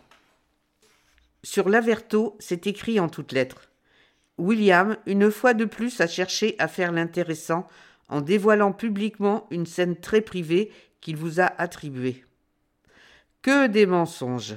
Sur 1.41 1.67
l'averto, 1.67 2.37
c'est 2.37 2.67
écrit 2.67 2.99
en 2.99 3.09
toutes 3.09 3.31
lettres. 3.31 3.71
William, 4.37 4.97
une 5.07 5.31
fois 5.31 5.55
de 5.55 5.65
plus, 5.65 5.99
a 5.99 6.05
cherché 6.05 6.53
à 6.59 6.67
faire 6.67 6.91
l'intéressant 6.91 7.67
en 8.07 8.21
dévoilant 8.21 8.71
publiquement 8.71 9.47
une 9.49 9.65
scène 9.65 9.95
très 9.95 10.21
privée 10.21 10.71
qu'il 11.01 11.17
vous 11.17 11.39
a 11.41 11.45
attribuée. 11.45 12.23
Que 13.45 13.67
des 13.67 13.85
mensonges. 13.85 14.55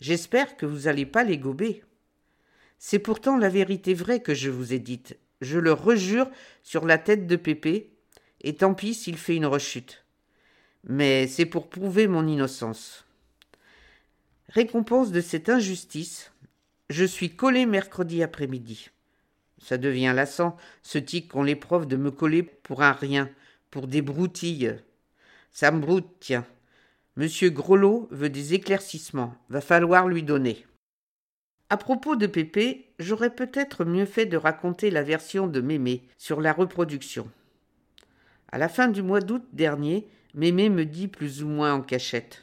J'espère 0.00 0.56
que 0.56 0.64
vous 0.64 0.84
n'allez 0.84 1.04
pas 1.04 1.24
les 1.24 1.36
gober. 1.36 1.84
C'est 2.78 2.98
pourtant 2.98 3.36
la 3.36 3.50
vérité 3.50 3.92
vraie 3.92 4.22
que 4.22 4.32
je 4.32 4.48
vous 4.48 4.72
ai 4.72 4.78
dite. 4.78 5.18
Je 5.42 5.58
le 5.58 5.74
rejure 5.74 6.30
sur 6.62 6.86
la 6.86 6.96
tête 6.96 7.26
de 7.26 7.36
Pépé, 7.36 7.90
et 8.40 8.54
tant 8.54 8.72
pis 8.72 8.94
s'il 8.94 9.18
fait 9.18 9.36
une 9.36 9.44
rechute. 9.44 10.06
Mais 10.84 11.26
c'est 11.26 11.44
pour 11.44 11.68
prouver 11.68 12.08
mon 12.08 12.26
innocence. 12.26 13.04
Récompense 14.48 15.12
de 15.12 15.20
cette 15.20 15.50
injustice, 15.50 16.32
je 16.88 17.04
suis 17.04 17.36
collé 17.36 17.66
mercredi 17.66 18.22
après-midi. 18.22 18.88
Ça 19.58 19.76
devient 19.76 20.14
lassant, 20.16 20.56
ce 20.82 20.96
tic 20.96 21.30
les 21.34 21.56
profs 21.56 21.86
de 21.86 21.96
me 21.96 22.10
coller 22.10 22.42
pour 22.42 22.82
un 22.82 22.92
rien, 22.92 23.28
pour 23.70 23.86
des 23.86 24.00
broutilles. 24.00 24.78
Ça 25.52 25.70
me 25.70 25.80
broute, 25.80 26.08
tiens. 26.20 26.46
Monsieur 27.18 27.48
Grelot 27.48 28.08
veut 28.10 28.28
des 28.28 28.52
éclaircissements. 28.52 29.34
Va 29.48 29.62
falloir 29.62 30.06
lui 30.06 30.22
donner. 30.22 30.66
À 31.70 31.78
propos 31.78 32.14
de 32.14 32.26
Pépé, 32.26 32.92
j'aurais 32.98 33.34
peut-être 33.34 33.86
mieux 33.86 34.04
fait 34.04 34.26
de 34.26 34.36
raconter 34.36 34.90
la 34.90 35.02
version 35.02 35.46
de 35.46 35.62
Mémé 35.62 36.02
sur 36.18 36.42
la 36.42 36.52
reproduction. 36.52 37.30
À 38.52 38.58
la 38.58 38.68
fin 38.68 38.88
du 38.88 39.02
mois 39.02 39.20
d'août 39.20 39.42
dernier, 39.54 40.06
Mémé 40.34 40.68
me 40.68 40.84
dit 40.84 41.08
plus 41.08 41.42
ou 41.42 41.48
moins 41.48 41.72
en 41.72 41.80
cachette. 41.80 42.42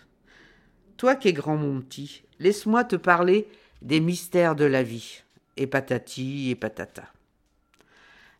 Toi 0.98 1.16
qui 1.16 1.28
es 1.28 1.34
grand 1.34 1.56
mon 1.56 1.80
petit, 1.80 2.24
laisse-moi 2.40 2.84
te 2.84 2.96
parler 2.96 3.48
des 3.84 4.00
mystères 4.00 4.56
de 4.56 4.66
la 4.66 4.82
vie. 4.82 5.22
Et 5.56 5.68
patati 5.68 6.50
et 6.50 6.56
patata. 6.56 7.14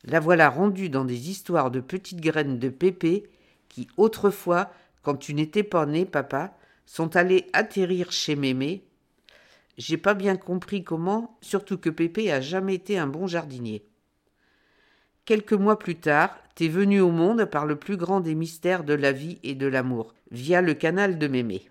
La 0.04 0.20
voilà 0.20 0.50
rendue 0.50 0.90
dans 0.90 1.06
des 1.06 1.30
histoires 1.30 1.70
de 1.70 1.80
petites 1.80 2.22
graines 2.22 2.58
de 2.58 2.70
pépé 2.70 3.30
qui, 3.70 3.88
autrefois, 3.98 4.72
quand 5.04 5.16
tu 5.16 5.34
n'étais 5.34 5.64
pas 5.64 5.86
né, 5.86 6.06
papa, 6.06 6.58
sont 6.86 7.16
allées 7.16 7.48
atterrir 7.54 8.12
chez 8.12 8.36
Mémé. 8.36 8.86
J'ai 9.78 9.98
pas 9.98 10.14
bien 10.14 10.36
compris 10.36 10.84
comment, 10.84 11.38
surtout 11.42 11.78
que 11.78 11.90
Pépé 11.90 12.32
a 12.32 12.42
jamais 12.42 12.76
été 12.76 12.98
un 12.98 13.08
bon 13.08 13.28
jardinier. 13.28 13.86
Quelques 15.26 15.54
mois 15.54 15.80
plus 15.80 15.96
tard, 15.96 16.38
t'es 16.56 16.68
venu 16.68 17.00
au 17.00 17.10
monde 17.10 17.46
par 17.46 17.66
le 17.66 17.78
plus 17.78 17.98
grand 17.98 18.20
des 18.20 18.36
mystères 18.36 18.84
de 18.84 18.94
la 18.94 19.12
vie 19.12 19.40
et 19.44 19.56
de 19.56 19.68
l'amour, 19.68 20.14
via 20.32 20.62
le 20.62 20.74
canal 20.74 21.18
de 21.18 21.28
Mémé. 21.28 21.70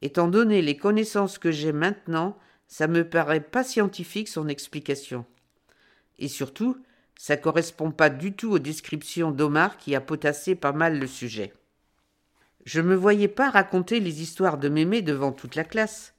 Étant 0.00 0.28
donné 0.28 0.62
les 0.62 0.76
connaissances 0.76 1.38
que 1.38 1.50
j'ai 1.50 1.72
maintenant, 1.72 2.36
ça 2.66 2.88
me 2.88 3.08
paraît 3.08 3.40
pas 3.40 3.64
scientifique 3.64 4.28
son 4.28 4.48
explication. 4.48 5.26
Et 6.18 6.28
surtout, 6.28 6.82
ça 7.16 7.36
correspond 7.36 7.92
pas 7.92 8.10
du 8.10 8.32
tout 8.32 8.50
aux 8.50 8.58
descriptions 8.58 9.30
d'Omar 9.30 9.76
qui 9.76 9.94
a 9.94 10.00
potassé 10.00 10.54
pas 10.54 10.72
mal 10.72 10.98
le 10.98 11.06
sujet. 11.06 11.52
Je 12.64 12.80
me 12.80 12.94
voyais 12.94 13.28
pas 13.28 13.50
raconter 13.50 13.98
les 13.98 14.22
histoires 14.22 14.58
de 14.58 14.68
Mémé 14.68 15.02
devant 15.02 15.32
toute 15.32 15.56
la 15.56 15.64
classe. 15.64 16.14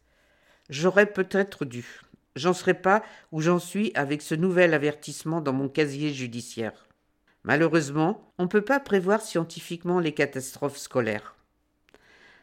J'aurais 0.69 1.05
peut-être 1.05 1.63
dû. 1.63 2.01
J'en 2.35 2.53
serais 2.53 2.73
pas 2.73 3.03
où 3.31 3.41
j'en 3.41 3.59
suis 3.59 3.91
avec 3.95 4.21
ce 4.21 4.35
nouvel 4.35 4.73
avertissement 4.73 5.39
dans 5.39 5.53
mon 5.53 5.69
casier 5.69 6.13
judiciaire. 6.13 6.87
Malheureusement, 7.43 8.33
on 8.37 8.43
ne 8.43 8.49
peut 8.49 8.63
pas 8.63 8.79
prévoir 8.79 9.21
scientifiquement 9.21 9.99
les 9.99 10.13
catastrophes 10.13 10.77
scolaires. 10.77 11.35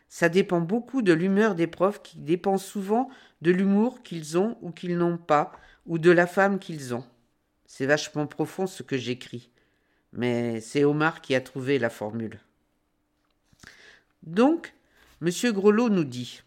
Ça 0.09 0.28
dépend 0.28 0.61
beaucoup 0.61 1.02
de 1.02 1.12
l'humeur 1.12 1.54
des 1.54 1.66
profs 1.66 2.02
qui 2.02 2.19
dépend 2.19 2.59
souvent 2.59 3.09
de 3.42 3.50
l'humour 3.50 4.02
qu'ils 4.02 4.38
ont 4.38 4.57
ou 4.61 4.71
qu'ils 4.71 4.97
n'ont 4.97 5.19
pas, 5.19 5.52
ou 5.87 5.99
de 5.99 6.11
la 6.11 6.26
femme 6.26 6.59
qu'ils 6.59 6.95
ont. 6.95 7.04
C'est 7.66 7.87
vachement 7.87 8.26
profond 8.26 8.66
ce 8.66 8.83
que 8.83 8.97
j'écris. 8.97 9.50
Mais 10.12 10.61
c'est 10.61 10.85
Omar 10.85 11.21
qui 11.21 11.35
a 11.35 11.40
trouvé 11.40 11.78
la 11.78 11.90
formule. 11.90 12.40
Donc, 14.22 14.74
M. 15.22 15.30
Grelot 15.52 15.88
nous 15.88 16.04
dit 16.04 16.42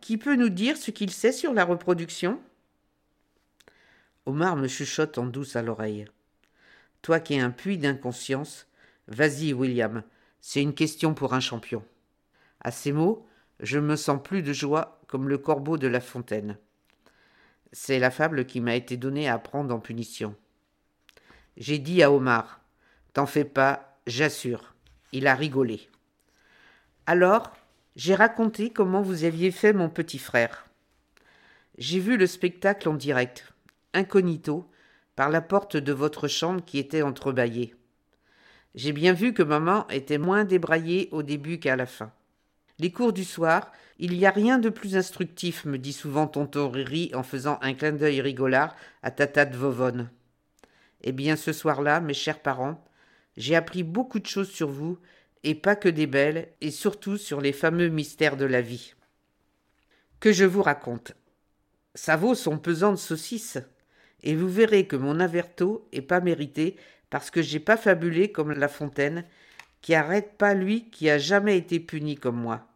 Qui 0.00 0.16
peut 0.16 0.36
nous 0.36 0.48
dire 0.48 0.76
ce 0.76 0.90
qu'il 0.90 1.10
sait 1.10 1.32
sur 1.32 1.52
la 1.52 1.64
reproduction? 1.64 2.40
Omar 4.26 4.56
me 4.56 4.68
chuchote 4.68 5.18
en 5.18 5.26
douce 5.26 5.56
à 5.56 5.62
l'oreille. 5.62 6.06
Toi 7.02 7.20
qui 7.20 7.34
es 7.34 7.40
un 7.40 7.50
puits 7.50 7.78
d'inconscience, 7.78 8.66
vas-y, 9.06 9.52
William, 9.52 10.02
c'est 10.40 10.62
une 10.62 10.74
question 10.74 11.14
pour 11.14 11.34
un 11.34 11.40
champion. 11.40 11.84
À 12.60 12.72
ces 12.72 12.92
mots, 12.92 13.26
je 13.60 13.78
me 13.78 13.96
sens 13.96 14.20
plus 14.22 14.42
de 14.42 14.52
joie 14.52 15.00
comme 15.06 15.28
le 15.28 15.38
corbeau 15.38 15.78
de 15.78 15.86
la 15.86 16.00
fontaine. 16.00 16.58
C'est 17.72 17.98
la 17.98 18.10
fable 18.10 18.46
qui 18.46 18.60
m'a 18.60 18.74
été 18.74 18.96
donnée 18.96 19.28
à 19.28 19.34
apprendre 19.34 19.74
en 19.74 19.80
punition. 19.80 20.34
J'ai 21.56 21.78
dit 21.78 22.02
à 22.02 22.10
Omar 22.10 22.60
T'en 23.12 23.26
fais 23.26 23.44
pas, 23.44 23.98
j'assure. 24.06 24.74
Il 25.12 25.26
a 25.26 25.34
rigolé. 25.34 25.88
Alors, 27.06 27.52
j'ai 27.94 28.16
raconté 28.16 28.70
comment 28.70 29.00
vous 29.00 29.22
aviez 29.22 29.52
fait 29.52 29.72
mon 29.72 29.88
petit 29.88 30.18
frère. 30.18 30.66
J'ai 31.78 32.00
vu 32.00 32.16
le 32.16 32.26
spectacle 32.26 32.88
en 32.88 32.94
direct, 32.94 33.52
incognito, 33.94 34.68
par 35.14 35.30
la 35.30 35.40
porte 35.40 35.76
de 35.76 35.92
votre 35.92 36.26
chambre 36.26 36.64
qui 36.64 36.78
était 36.78 37.02
entrebâillée. 37.02 37.76
J'ai 38.74 38.92
bien 38.92 39.12
vu 39.12 39.32
que 39.32 39.44
maman 39.44 39.88
était 39.88 40.18
moins 40.18 40.44
débraillée 40.44 41.08
au 41.12 41.22
début 41.22 41.60
qu'à 41.60 41.76
la 41.76 41.86
fin. 41.86 42.10
Les 42.78 42.90
cours 42.90 43.12
du 43.12 43.24
soir, 43.24 43.72
il 43.98 44.12
n'y 44.18 44.26
a 44.26 44.30
rien 44.30 44.58
de 44.58 44.68
plus 44.68 44.96
instructif, 44.96 45.64
me 45.64 45.78
dit 45.78 45.94
souvent 45.94 46.26
tonton 46.26 46.68
Riri 46.68 47.12
en 47.14 47.22
faisant 47.22 47.58
un 47.62 47.72
clin 47.72 47.92
d'œil 47.92 48.20
rigolard 48.20 48.74
à 49.02 49.12
Tata 49.12 49.46
de 49.46 49.56
Vovonne. 49.56 50.10
Eh 51.02 51.12
bien, 51.12 51.36
ce 51.36 51.52
soir-là, 51.52 52.00
mes 52.00 52.14
chers 52.14 52.42
parents, 52.42 52.84
j'ai 53.36 53.54
appris 53.54 53.84
beaucoup 53.84 54.18
de 54.18 54.26
choses 54.26 54.50
sur 54.50 54.68
vous, 54.68 54.98
et 55.46 55.54
pas 55.54 55.76
que 55.76 55.88
des 55.88 56.08
belles, 56.08 56.48
et 56.60 56.72
surtout 56.72 57.16
sur 57.16 57.40
les 57.40 57.52
fameux 57.52 57.88
mystères 57.88 58.36
de 58.36 58.44
la 58.44 58.60
vie. 58.60 58.94
Que 60.18 60.32
je 60.32 60.44
vous 60.44 60.62
raconte. 60.62 61.12
Ça 61.94 62.16
vaut 62.16 62.34
son 62.34 62.58
pesant 62.58 62.90
de 62.90 62.96
saucisses 62.96 63.58
et 64.24 64.34
vous 64.34 64.48
verrez 64.48 64.88
que 64.88 64.96
mon 64.96 65.20
averto 65.20 65.88
est 65.92 66.02
pas 66.02 66.20
mérité 66.20 66.74
parce 67.10 67.30
que 67.30 67.42
j'ai 67.42 67.60
pas 67.60 67.76
fabulé 67.76 68.32
comme 68.32 68.50
La 68.50 68.66
Fontaine, 68.66 69.24
qui 69.82 69.94
arrête 69.94 70.36
pas 70.36 70.52
lui 70.52 70.90
qui 70.90 71.08
a 71.08 71.18
jamais 71.18 71.56
été 71.56 71.78
puni 71.78 72.16
comme 72.16 72.40
moi. 72.40 72.66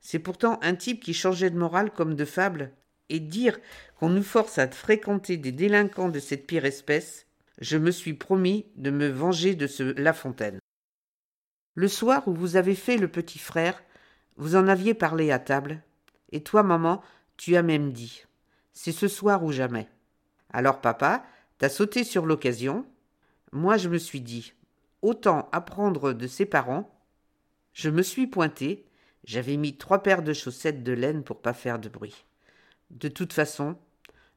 C'est 0.00 0.20
pourtant 0.20 0.60
un 0.62 0.76
type 0.76 1.02
qui 1.02 1.14
changeait 1.14 1.50
de 1.50 1.58
morale 1.58 1.90
comme 1.90 2.14
de 2.14 2.24
fable, 2.24 2.70
et 3.08 3.18
dire 3.18 3.58
qu'on 3.98 4.10
nous 4.10 4.22
force 4.22 4.58
à 4.58 4.68
fréquenter 4.68 5.38
des 5.38 5.52
délinquants 5.52 6.08
de 6.08 6.20
cette 6.20 6.46
pire 6.46 6.64
espèce, 6.64 7.26
je 7.60 7.76
me 7.76 7.90
suis 7.90 8.14
promis 8.14 8.66
de 8.76 8.90
me 8.90 9.08
venger 9.08 9.56
de 9.56 9.66
ce 9.66 9.82
La 10.00 10.12
Fontaine. 10.12 10.61
Le 11.74 11.88
soir 11.88 12.28
où 12.28 12.34
vous 12.34 12.56
avez 12.56 12.74
fait 12.74 12.96
le 12.96 13.08
petit 13.08 13.38
frère, 13.38 13.82
vous 14.36 14.56
en 14.56 14.68
aviez 14.68 14.94
parlé 14.94 15.30
à 15.30 15.38
table, 15.38 15.82
et 16.30 16.42
toi, 16.42 16.62
maman, 16.62 17.02
tu 17.36 17.56
as 17.56 17.62
même 17.62 17.92
dit 17.92 18.24
C'est 18.72 18.92
ce 18.92 19.08
soir 19.08 19.44
ou 19.44 19.52
jamais. 19.52 19.88
Alors 20.52 20.80
papa, 20.80 21.24
t'as 21.58 21.68
sauté 21.68 22.04
sur 22.04 22.26
l'occasion. 22.26 22.86
Moi 23.52 23.76
je 23.76 23.88
me 23.88 23.98
suis 23.98 24.20
dit, 24.20 24.54
autant 25.02 25.48
apprendre 25.52 26.12
de 26.12 26.26
ses 26.26 26.46
parents. 26.46 26.90
Je 27.72 27.90
me 27.90 28.02
suis 28.02 28.26
pointé, 28.26 28.86
j'avais 29.24 29.56
mis 29.56 29.76
trois 29.76 30.02
paires 30.02 30.22
de 30.22 30.32
chaussettes 30.32 30.82
de 30.82 30.92
laine 30.92 31.24
pour 31.24 31.40
pas 31.40 31.52
faire 31.52 31.78
de 31.78 31.88
bruit. 31.88 32.24
De 32.90 33.08
toute 33.08 33.32
façon, 33.32 33.76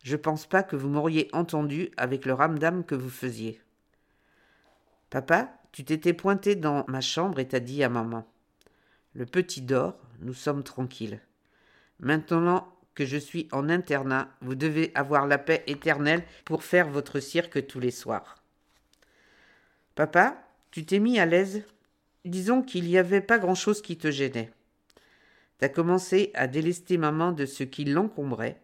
je 0.04 0.16
pense 0.16 0.46
pas 0.46 0.64
que 0.64 0.76
vous 0.76 0.90
m'auriez 0.90 1.30
entendu 1.34 1.92
avec 1.98 2.26
le 2.26 2.34
ramdam 2.34 2.86
que 2.86 2.96
vous 2.96 3.10
faisiez. 3.10 3.62
Papa, 5.10 5.58
tu 5.76 5.84
t'étais 5.84 6.14
pointé 6.14 6.56
dans 6.56 6.86
ma 6.88 7.02
chambre 7.02 7.38
et 7.38 7.50
t'as 7.50 7.60
dit 7.60 7.84
à 7.84 7.90
maman. 7.90 8.26
Le 9.14 9.26
petit 9.26 9.62
dort, 9.62 10.00
nous 10.22 10.34
sommes 10.34 10.64
tranquilles. 10.64 11.20
Maintenant, 12.00 12.74
que 12.94 13.06
je 13.06 13.18
suis 13.18 13.50
en 13.52 13.68
internat, 13.68 14.30
vous 14.40 14.56
devez 14.56 14.94
avoir 14.96 15.28
la 15.28 15.38
paix 15.38 15.66
éternelle 15.68 16.24
pour 16.46 16.64
faire 16.64 16.88
votre 16.88 17.20
cirque 17.20 17.68
tous 17.68 17.82
les 17.82 17.92
soirs. 17.92 18.42
Papa, 19.96 20.48
tu 20.72 20.86
t'es 20.86 21.00
mis 21.00 21.20
à 21.20 21.26
l'aise? 21.26 21.64
Disons 22.24 22.62
qu'il 22.62 22.86
n'y 22.86 22.98
avait 22.98 23.20
pas 23.20 23.38
grand-chose 23.38 23.82
qui 23.82 23.98
te 23.98 24.10
gênait. 24.10 24.54
T'as 25.58 25.68
commencé 25.68 26.32
à 26.36 26.48
délester 26.48 26.98
maman 26.98 27.34
de 27.34 27.46
ce 27.46 27.66
qui 27.66 27.84
l'encombrait. 27.84 28.62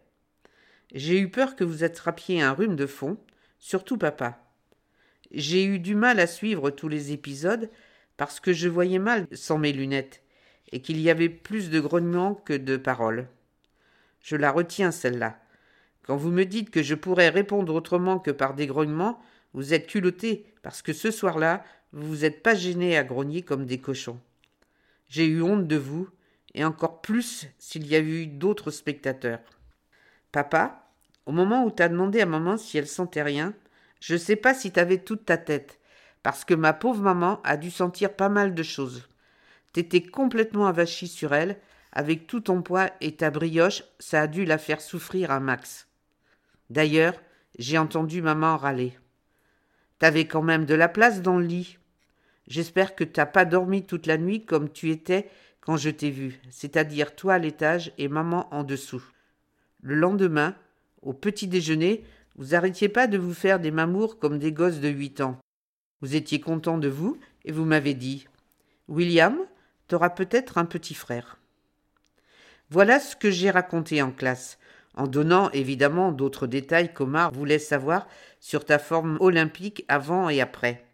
J'ai 0.94 1.20
eu 1.20 1.30
peur 1.30 1.56
que 1.56 1.64
vous 1.64 1.84
attrapiez 1.84 2.40
un 2.40 2.52
rhume 2.52 2.74
de 2.74 2.86
fond, 2.86 3.18
surtout 3.58 3.98
papa. 3.98 4.38
J'ai 5.32 5.64
eu 5.64 5.78
du 5.78 5.94
mal 5.94 6.20
à 6.20 6.26
suivre 6.26 6.70
tous 6.70 6.88
les 6.88 7.12
épisodes 7.12 7.70
parce 8.16 8.38
que 8.38 8.52
je 8.52 8.68
voyais 8.68 8.98
mal 8.98 9.26
sans 9.32 9.58
mes 9.58 9.72
lunettes 9.72 10.22
et 10.72 10.80
qu'il 10.80 11.00
y 11.00 11.10
avait 11.10 11.30
plus 11.30 11.70
de 11.70 11.80
grognements 11.80 12.34
que 12.34 12.52
de 12.52 12.76
paroles. 12.76 13.28
Je 14.20 14.36
la 14.36 14.50
retiens, 14.50 14.90
celle-là. 14.90 15.38
Quand 16.02 16.16
vous 16.16 16.30
me 16.30 16.44
dites 16.44 16.70
que 16.70 16.82
je 16.82 16.94
pourrais 16.94 17.28
répondre 17.28 17.74
autrement 17.74 18.18
que 18.18 18.30
par 18.30 18.54
des 18.54 18.66
grognements, 18.66 19.20
vous 19.54 19.74
êtes 19.74 19.86
culotté, 19.86 20.46
parce 20.62 20.82
que 20.82 20.92
ce 20.92 21.10
soir-là, 21.10 21.64
vous 21.92 22.06
vous 22.06 22.24
êtes 22.24 22.42
pas 22.42 22.54
gêné 22.54 22.96
à 22.96 23.04
grogner 23.04 23.42
comme 23.42 23.66
des 23.66 23.78
cochons. 23.78 24.18
J'ai 25.08 25.26
eu 25.26 25.42
honte 25.42 25.66
de 25.66 25.76
vous, 25.76 26.08
et 26.54 26.64
encore 26.64 27.00
plus 27.00 27.46
s'il 27.58 27.86
y 27.86 27.94
a 27.94 28.00
eu 28.00 28.26
d'autres 28.26 28.70
spectateurs. 28.70 29.40
Papa, 30.30 30.88
au 31.26 31.32
moment 31.32 31.64
où 31.64 31.70
t'as 31.70 31.88
demandé 31.88 32.20
à 32.20 32.26
maman 32.26 32.56
si 32.56 32.78
elle 32.78 32.88
sentait 32.88 33.22
rien, 33.22 33.54
je 34.02 34.16
sais 34.16 34.34
pas 34.34 34.52
si 34.52 34.72
t'avais 34.72 34.98
toute 34.98 35.24
ta 35.24 35.36
tête, 35.36 35.78
parce 36.24 36.44
que 36.44 36.54
ma 36.54 36.72
pauvre 36.72 37.02
maman 37.02 37.40
a 37.44 37.56
dû 37.56 37.70
sentir 37.70 38.16
pas 38.16 38.28
mal 38.28 38.52
de 38.52 38.62
choses. 38.64 39.08
T'étais 39.72 40.02
complètement 40.02 40.66
avachie 40.66 41.06
sur 41.06 41.32
elle, 41.32 41.56
avec 41.92 42.26
tout 42.26 42.40
ton 42.40 42.62
poids 42.62 42.90
et 43.00 43.14
ta 43.14 43.30
brioche, 43.30 43.84
ça 44.00 44.22
a 44.22 44.26
dû 44.26 44.44
la 44.44 44.58
faire 44.58 44.80
souffrir 44.80 45.30
un 45.30 45.38
max. 45.38 45.86
D'ailleurs, 46.68 47.14
j'ai 47.60 47.78
entendu 47.78 48.22
maman 48.22 48.56
râler. 48.56 48.98
T'avais 50.00 50.26
quand 50.26 50.42
même 50.42 50.64
de 50.64 50.74
la 50.74 50.88
place 50.88 51.22
dans 51.22 51.38
le 51.38 51.46
lit. 51.46 51.78
J'espère 52.48 52.96
que 52.96 53.04
t'as 53.04 53.26
pas 53.26 53.44
dormi 53.44 53.86
toute 53.86 54.06
la 54.06 54.18
nuit 54.18 54.44
comme 54.44 54.72
tu 54.72 54.90
étais 54.90 55.30
quand 55.60 55.76
je 55.76 55.90
t'ai 55.90 56.10
vu, 56.10 56.40
c'est-à-dire 56.50 57.14
toi 57.14 57.34
à 57.34 57.38
l'étage 57.38 57.92
et 57.98 58.08
maman 58.08 58.52
en 58.52 58.64
dessous. 58.64 59.04
Le 59.80 59.94
lendemain, 59.94 60.56
au 61.02 61.12
petit 61.12 61.46
déjeuner, 61.46 62.04
vous 62.36 62.54
arrêtiez 62.54 62.88
pas 62.88 63.06
de 63.06 63.18
vous 63.18 63.34
faire 63.34 63.60
des 63.60 63.70
mamours 63.70 64.18
comme 64.18 64.38
des 64.38 64.52
gosses 64.52 64.80
de 64.80 64.88
huit 64.88 65.20
ans. 65.20 65.38
Vous 66.00 66.16
étiez 66.16 66.40
content 66.40 66.78
de 66.78 66.88
vous 66.88 67.18
et 67.44 67.52
vous 67.52 67.64
m'avez 67.64 67.94
dit 67.94 68.26
William, 68.88 69.38
t'auras 69.88 70.10
peut-être 70.10 70.58
un 70.58 70.64
petit 70.64 70.94
frère. 70.94 71.38
Voilà 72.70 73.00
ce 73.00 73.16
que 73.16 73.30
j'ai 73.30 73.50
raconté 73.50 74.00
en 74.02 74.10
classe, 74.10 74.58
en 74.94 75.06
donnant 75.06 75.50
évidemment 75.50 76.12
d'autres 76.12 76.46
détails 76.46 76.92
qu'Omar 76.92 77.32
voulait 77.32 77.58
savoir 77.58 78.08
sur 78.40 78.64
ta 78.64 78.78
forme 78.78 79.18
olympique 79.20 79.84
avant 79.88 80.28
et 80.28 80.40
après. 80.40 80.84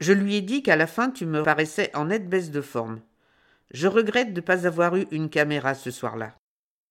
Je 0.00 0.12
lui 0.12 0.36
ai 0.36 0.42
dit 0.42 0.62
qu'à 0.62 0.76
la 0.76 0.86
fin 0.86 1.10
tu 1.10 1.26
me 1.26 1.42
paraissais 1.42 1.90
en 1.94 2.06
nette 2.06 2.28
baisse 2.28 2.50
de 2.50 2.60
forme. 2.60 3.00
Je 3.72 3.88
regrette 3.88 4.32
de 4.32 4.40
ne 4.40 4.44
pas 4.44 4.66
avoir 4.66 4.96
eu 4.96 5.06
une 5.10 5.28
caméra 5.28 5.74
ce 5.74 5.90
soir-là. 5.90 6.34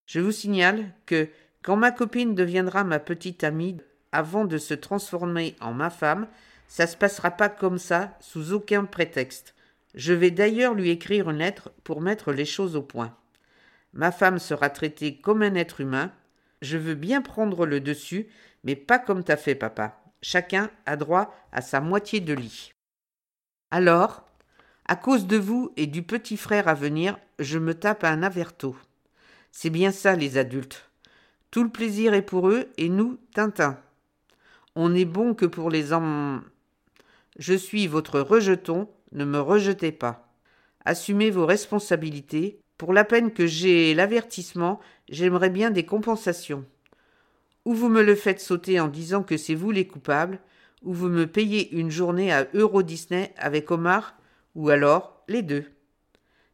Je 0.06 0.20
vous 0.20 0.32
signale 0.32 0.92
que, 1.06 1.30
quand 1.64 1.76
ma 1.76 1.92
copine 1.92 2.36
deviendra 2.36 2.84
ma 2.84 3.00
petite 3.00 3.44
amie, 3.44 3.78
avant 4.12 4.46
de 4.46 4.58
se 4.58 4.74
transformer 4.74 5.56
en 5.60 5.74
ma 5.74 5.90
femme, 5.90 6.28
ça 6.68 6.88
se 6.88 6.98
passera 6.98 7.32
pas 7.32 7.50
comme 7.50 7.78
ça, 7.78 8.18
sous 8.20 8.54
aucun 8.54 8.86
prétexte. 8.86 9.54
Je 9.96 10.14
vais 10.14 10.32
d'ailleurs 10.32 10.74
lui 10.74 10.90
écrire 10.90 11.30
une 11.30 11.38
lettre 11.38 11.72
pour 11.84 12.02
mettre 12.02 12.32
les 12.32 12.46
choses 12.46 12.76
au 12.76 12.82
point. 12.82 13.16
Ma 13.94 14.12
femme 14.12 14.40
sera 14.40 14.70
traitée 14.70 15.18
comme 15.18 15.42
un 15.42 15.56
être 15.56 15.82
humain. 15.82 16.12
Je 16.62 16.78
veux 16.78 16.96
bien 16.96 17.22
prendre 17.22 17.66
le 17.66 17.80
dessus, 17.80 18.28
mais 18.64 18.76
pas 18.76 19.00
comme 19.00 19.24
t'as 19.24 19.38
fait, 19.38 19.56
papa. 19.56 20.02
Chacun 20.22 20.70
a 20.86 20.98
droit 20.98 21.34
à 21.52 21.62
sa 21.62 21.80
moitié 21.80 22.20
de 22.20 22.34
lit. 22.34 22.72
Alors, 23.72 24.26
à 24.86 24.96
cause 24.96 25.28
de 25.28 25.38
vous 25.38 25.74
et 25.78 25.88
du 25.88 26.04
petit 26.04 26.38
frère 26.38 26.68
à 26.68 26.74
venir, 26.74 27.18
je 27.40 27.60
me 27.60 27.74
tape 27.74 28.04
un 28.04 28.24
averto. 28.24 28.76
C'est 29.52 29.70
bien 29.70 29.92
ça, 29.92 30.16
les 30.16 30.38
adultes. 30.38 30.87
Tout 31.52 31.64
le 31.64 31.70
plaisir 31.70 32.14
est 32.14 32.22
pour 32.22 32.50
eux 32.50 32.68
et 32.78 32.90
nous, 32.90 33.18
Tintin. 33.34 33.80
On 34.76 34.90
n'est 34.90 35.06
bon 35.06 35.34
que 35.34 35.46
pour 35.46 35.70
les 35.70 35.92
hommes. 35.92 36.44
Je 37.40 37.54
suis 37.54 37.88
votre 37.88 38.20
rejeton, 38.20 38.90
ne 39.12 39.26
me 39.26 39.40
rejetez 39.40 39.92
pas. 39.92 40.30
Assumez 40.86 41.32
vos 41.32 41.46
responsabilités, 41.46 42.60
pour 42.78 42.94
la 42.94 43.04
peine 43.04 43.32
que 43.32 43.48
j'ai 43.48 43.94
l'avertissement, 43.94 44.80
j'aimerais 45.10 45.50
bien 45.50 45.72
des 45.72 45.86
compensations. 45.86 46.66
Ou 47.66 47.74
vous 47.74 47.90
me 47.90 48.04
le 48.04 48.16
faites 48.16 48.40
sauter 48.40 48.80
en 48.80 48.88
disant 48.88 49.24
que 49.24 49.36
c'est 49.36 49.56
vous 49.56 49.72
les 49.72 49.88
coupables, 49.88 50.40
ou 50.84 50.94
vous 50.94 51.10
me 51.10 51.28
payez 51.28 51.76
une 51.76 51.90
journée 51.90 52.32
à 52.32 52.48
Euro 52.54 52.84
Disney 52.84 53.34
avec 53.38 53.72
Omar, 53.72 54.16
ou 54.56 54.70
alors 54.70 55.24
les 55.28 55.42
deux. 55.42 55.66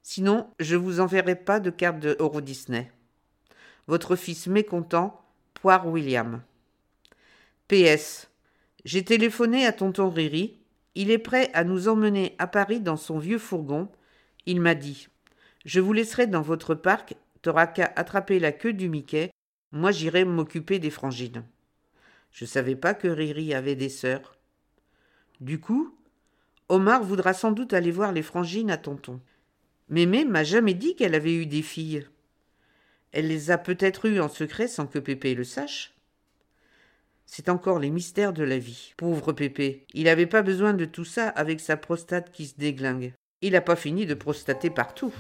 Sinon, 0.02 0.48
je 0.60 0.76
vous 0.76 1.00
enverrai 1.00 1.36
pas 1.36 1.60
de 1.60 1.70
carte 1.70 2.00
de 2.00 2.16
Euro 2.20 2.42
Disney. 2.42 2.92
Votre 3.88 4.16
fils 4.16 4.48
mécontent, 4.48 5.22
Poire 5.54 5.88
William. 5.88 6.42
PS. 7.68 8.30
J'ai 8.86 9.04
téléphoné 9.04 9.66
à 9.66 9.74
tonton 9.74 10.10
Riri. 10.10 10.58
Il 10.96 11.12
est 11.12 11.18
prêt 11.18 11.50
à 11.54 11.64
nous 11.64 11.88
emmener 11.88 12.36
à 12.38 12.48
Paris 12.48 12.80
dans 12.80 12.98
son 12.98 13.18
vieux 13.18 13.38
fourgon. 13.38 13.90
Il 14.46 14.62
m'a 14.62 14.76
dit 14.76 15.08
Je 15.66 15.80
vous 15.80 15.94
laisserai 15.94 16.28
dans 16.28 16.42
votre 16.42 16.76
parc, 16.76 17.16
t'auras 17.42 17.68
qu'à 17.68 17.92
attraper 17.96 18.40
la 18.40 18.52
queue 18.52 18.74
du 18.74 18.90
Mickey. 18.90 19.32
Moi, 19.72 19.92
j'irai 19.92 20.24
m'occuper 20.24 20.80
des 20.80 20.90
frangines. 20.90 21.44
Je 22.32 22.46
savais 22.46 22.76
pas 22.76 22.94
que 22.94 23.08
Riri 23.08 23.54
avait 23.54 23.76
des 23.76 23.90
sœurs. 23.90 24.38
Du 25.42 25.60
coup, 25.60 25.98
Omar 26.70 27.04
voudra 27.04 27.34
sans 27.34 27.52
doute 27.52 27.74
aller 27.74 27.92
voir 27.92 28.12
les 28.12 28.22
frangines 28.22 28.72
à 28.72 28.78
tonton. 28.78 29.20
Mémé 29.90 30.26
m'a 30.26 30.44
jamais 30.44 30.74
dit 30.74 30.96
qu'elle 30.96 31.16
avait 31.16 31.36
eu 31.36 31.46
des 31.46 31.62
filles. 31.62 32.08
Elle 33.14 33.28
les 33.28 33.52
a 33.52 33.60
peut-être 33.60 34.08
eues 34.08 34.20
en 34.20 34.28
secret 34.28 34.68
sans 34.68 34.88
que 34.88 34.98
Pépé 34.98 35.36
le 35.36 35.44
sache. 35.44 35.94
C'est 37.28 37.48
encore 37.48 37.80
les 37.80 37.92
mystères 37.92 38.34
de 38.34 38.44
la 38.44 38.58
vie. 38.58 38.94
Pauvre 38.98 39.34
Pépé, 39.34 39.86
il 39.94 40.06
n'avait 40.06 40.26
pas 40.26 40.42
besoin 40.42 40.74
de 40.74 40.86
tout 40.86 41.06
ça 41.06 41.30
avec 41.30 41.60
sa 41.60 41.78
prostate 41.78 42.32
qui 42.32 42.48
se 42.48 42.56
déglingue. 42.58 43.14
Il 43.42 43.54
n'a 43.54 43.62
pas 43.62 43.76
fini 43.76 44.06
de 44.08 44.16
prostater 44.16 44.72
partout. 44.72 45.14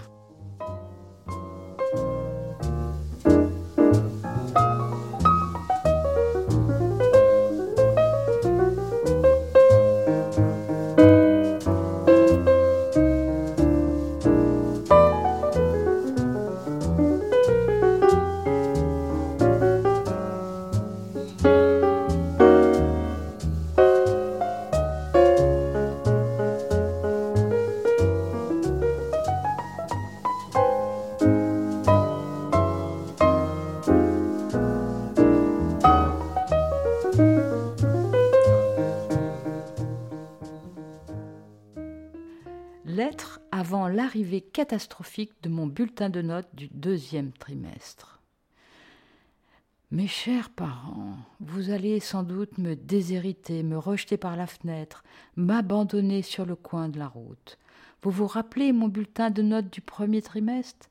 Catastrophique 44.63 45.33
de 45.41 45.49
mon 45.49 45.67
bulletin 45.67 46.09
de 46.09 46.21
notes 46.21 46.47
du 46.53 46.69
deuxième 46.69 47.33
trimestre. 47.33 48.21
Mes 49.91 50.07
chers 50.07 50.49
parents, 50.49 51.17
vous 51.41 51.69
allez 51.69 51.99
sans 51.99 52.23
doute 52.23 52.57
me 52.57 52.73
déshériter, 52.73 53.61
me 53.61 53.77
rejeter 53.77 54.15
par 54.15 54.37
la 54.37 54.47
fenêtre, 54.47 55.03
m'abandonner 55.35 56.21
sur 56.21 56.45
le 56.45 56.55
coin 56.55 56.87
de 56.87 56.97
la 56.97 57.09
route. 57.09 57.59
Vous 58.03 58.11
vous 58.11 58.25
rappelez 58.25 58.71
mon 58.71 58.87
bulletin 58.87 59.31
de 59.31 59.41
notes 59.41 59.69
du 59.69 59.81
premier 59.81 60.21
trimestre? 60.21 60.87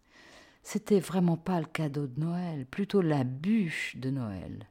C'était 0.63 1.01
vraiment 1.01 1.39
pas 1.39 1.59
le 1.59 1.65
cadeau 1.65 2.07
de 2.07 2.21
Noël, 2.21 2.67
plutôt 2.67 3.01
la 3.01 3.25
bûche 3.25 3.97
de 3.97 4.11
Noël. 4.11 4.69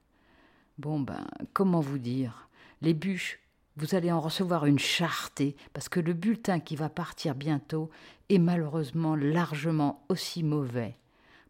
Bon 0.78 1.00
ben, 1.00 1.26
comment 1.54 1.80
vous 1.80 1.98
dire? 1.98 2.50
Les 2.84 2.94
bûches, 2.94 3.40
vous 3.78 3.96
allez 3.96 4.12
en 4.12 4.20
recevoir 4.20 4.66
une 4.66 4.80
chartée, 4.80 5.56
parce 5.74 5.90
que 5.90 6.00
le 6.00 6.14
bulletin 6.14 6.60
qui 6.60 6.76
va 6.76 6.90
partir 6.90 7.36
bientôt 7.36 7.90
est 8.30 8.38
malheureusement 8.38 9.16
largement 9.16 10.04
aussi 10.10 10.44
mauvais, 10.44 10.96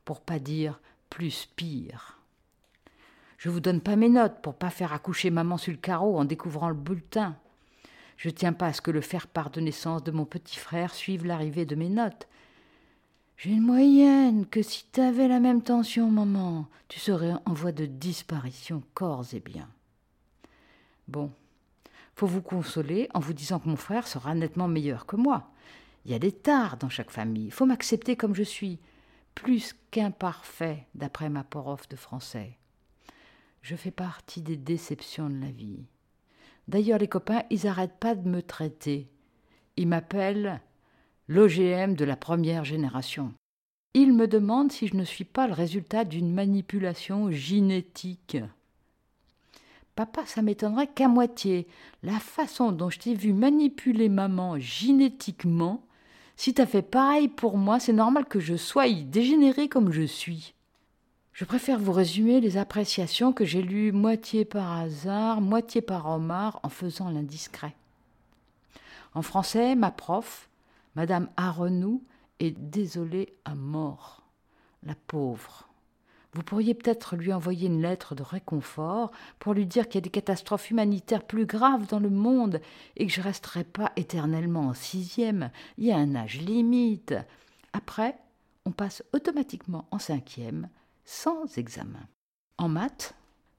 pour 0.06 0.22
pas 0.22 0.40
dire 0.40 0.80
plus 1.10 1.48
pire. 1.56 2.20
Je 3.38 3.50
vous 3.50 3.60
donne 3.60 3.82
pas 3.82 3.96
mes 3.96 4.10
notes 4.10 4.42
pour 4.44 4.54
pas 4.54 4.70
faire 4.70 4.94
accoucher 4.94 5.32
maman 5.32 5.58
sur 5.58 5.72
le 5.72 5.80
carreau 5.80 6.20
en 6.20 6.26
découvrant 6.26 6.70
le 6.70 6.76
bulletin. 6.76 7.36
Je 8.18 8.30
tiens 8.30 8.54
pas 8.54 8.68
à 8.68 8.74
ce 8.74 8.82
que 8.82 8.92
le 8.92 9.02
faire-part 9.02 9.50
de 9.50 9.62
naissance 9.62 10.04
de 10.04 10.12
mon 10.12 10.26
petit 10.26 10.60
frère 10.60 10.94
suive 10.94 11.26
l'arrivée 11.26 11.66
de 11.66 11.74
mes 11.74 11.90
notes. 11.90 12.28
J'ai 13.38 13.50
une 13.50 13.66
moyenne 13.66 14.46
que 14.46 14.62
si 14.62 14.86
t'avais 14.92 15.28
la 15.28 15.40
même 15.40 15.64
tension, 15.64 16.12
maman, 16.12 16.68
tu 16.88 17.00
serais 17.00 17.34
en 17.48 17.54
voie 17.54 17.72
de 17.72 17.88
disparition 17.88 18.84
corps 18.94 19.26
et 19.34 19.40
bien. 19.40 19.68
Bon, 21.08 21.32
faut 22.15 22.28
vous 22.28 22.41
consoler 22.41 23.10
en 23.13 23.19
vous 23.19 23.34
disant 23.34 23.60
que 23.60 23.69
mon 23.69 23.76
frère 23.76 24.08
sera 24.08 24.36
nettement 24.36 24.67
meilleur 24.67 25.06
que 25.06 25.15
moi. 25.15 25.52
Il 26.06 26.12
y 26.12 26.15
a 26.15 26.19
des 26.19 26.32
tares 26.32 26.78
dans 26.78 26.89
chaque 26.89 27.12
famille. 27.12 27.45
Il 27.45 27.52
faut 27.52 27.65
m'accepter 27.65 28.15
comme 28.15 28.36
je 28.36 28.43
suis, 28.43 28.80
plus 29.36 29.76
qu'imparfait, 29.91 30.88
d'après 30.95 31.30
ma 31.30 31.43
prof 31.43 31.88
de 31.89 31.95
français. 31.95 32.58
Je 33.62 33.76
fais 33.76 33.91
partie 33.91 34.41
des 34.41 34.58
déceptions 34.58 35.30
de 35.30 35.39
la 35.39 35.52
vie. 35.52 35.86
D'ailleurs, 36.67 37.00
les 37.00 37.08
copains, 37.08 37.43
ils 37.50 37.65
n'arrêtent 37.65 38.00
pas 38.00 38.15
de 38.15 38.28
me 38.28 38.41
traiter. 38.41 39.10
Ils 39.78 39.88
m'appellent 39.88 40.62
l'OGM 41.28 41.95
de 41.95 42.06
la 42.06 42.15
première 42.15 42.65
génération. 42.65 43.34
Ils 43.93 44.13
me 44.13 44.28
demandent 44.28 44.71
si 44.71 44.88
je 44.88 44.95
ne 44.95 45.04
suis 45.04 45.26
pas 45.26 45.47
le 45.47 45.54
résultat 45.54 46.06
d'une 46.06 46.34
manipulation 46.34 47.30
génétique. 47.30 48.38
Papa, 49.96 50.26
ça 50.26 50.42
m'étonnerait 50.42 50.88
qu'à 50.88 51.08
moitié. 51.08 51.68
La 52.04 52.20
façon 52.20 52.72
dont 52.72 52.90
je 52.90 53.00
t'ai 53.00 53.14
vu 53.14 53.34
manipuler 53.34 54.10
maman 54.10 54.58
génétiquement, 54.58 55.84
si 56.36 56.54
t'as 56.54 56.66
fait 56.66 56.82
pareil 56.82 57.28
pour 57.28 57.58
moi, 57.58 57.80
c'est 57.80 57.94
normal 57.94 58.26
que 58.26 58.40
je 58.40 58.56
sois 58.56 58.90
dégénéré 58.90 59.68
comme 59.70 59.92
je 59.92 60.04
suis. 60.04 60.54
Je 61.34 61.46
préfère 61.46 61.80
vous 61.80 61.92
résumer 61.92 62.42
les 62.42 62.58
appréciations 62.58 63.34
que 63.34 63.46
j'ai 63.46 63.62
lues 63.62 63.92
moitié 63.92 64.46
par 64.46 64.72
hasard, 64.72 65.42
moitié 65.42 65.82
par 65.82 66.08
Omar, 66.08 66.60
en 66.64 66.70
faisant 66.70 67.10
l'indiscret. 67.10 67.76
En 69.14 69.22
français, 69.22 69.76
ma 69.76 69.92
prof, 69.92 70.50
Madame 70.96 71.30
Arenou, 71.38 72.04
est 72.40 72.52
désolée 72.52 73.34
à 73.46 73.56
mort. 73.56 74.24
La 74.84 74.96
pauvre. 74.96 75.71
Vous 76.34 76.44
pourriez 76.44 76.74
peut-être 76.74 77.17
lui 77.17 77.34
envoyer 77.34 77.67
une 77.67 77.82
lettre 77.82 78.15
de 78.15 78.24
réconfort 78.24 79.12
pour 79.39 79.54
lui 79.54 79.65
dire 79.65 79.88
qu'il 79.88 79.96
y 79.96 79.98
a 79.98 80.02
des 80.02 80.10
catastrophes 80.10 80.72
humanitaires 80.72 81.24
plus 81.24 81.46
graves 81.46 81.88
dans 81.88 82.00
le 82.00 82.10
monde 82.10 82.62
et 82.96 83.06
que 83.06 83.12
je 83.12 83.20
ne 83.20 83.26
resterai 83.26 83.65
pas 83.65 83.91
éternellement 83.98 84.67
en 84.67 84.74
sixième. 84.74 85.52
Il 85.78 85.86
y 85.86 85.91
a 85.91 85.98
un 85.98 86.15
âge 86.15 86.39
limite. 86.39 87.15
Après, 87.74 88.15
on 88.65 88.72
passe 88.72 89.04
automatiquement 89.13 89.88
en 89.91 90.00
cinquième 90.00 90.70
sans 91.04 91.58
examen. 91.58 92.08
En 92.58 92.70
maths, 92.70 93.15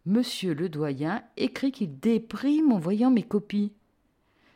monsieur 0.06 0.54
le 0.54 0.70
doyen 0.70 1.22
écrit 1.37 1.72
qu'il 1.72 1.98
déprime 2.00 2.72
en 2.72 2.78
voyant 2.78 3.11
mes 3.11 3.22
copies. 3.22 3.72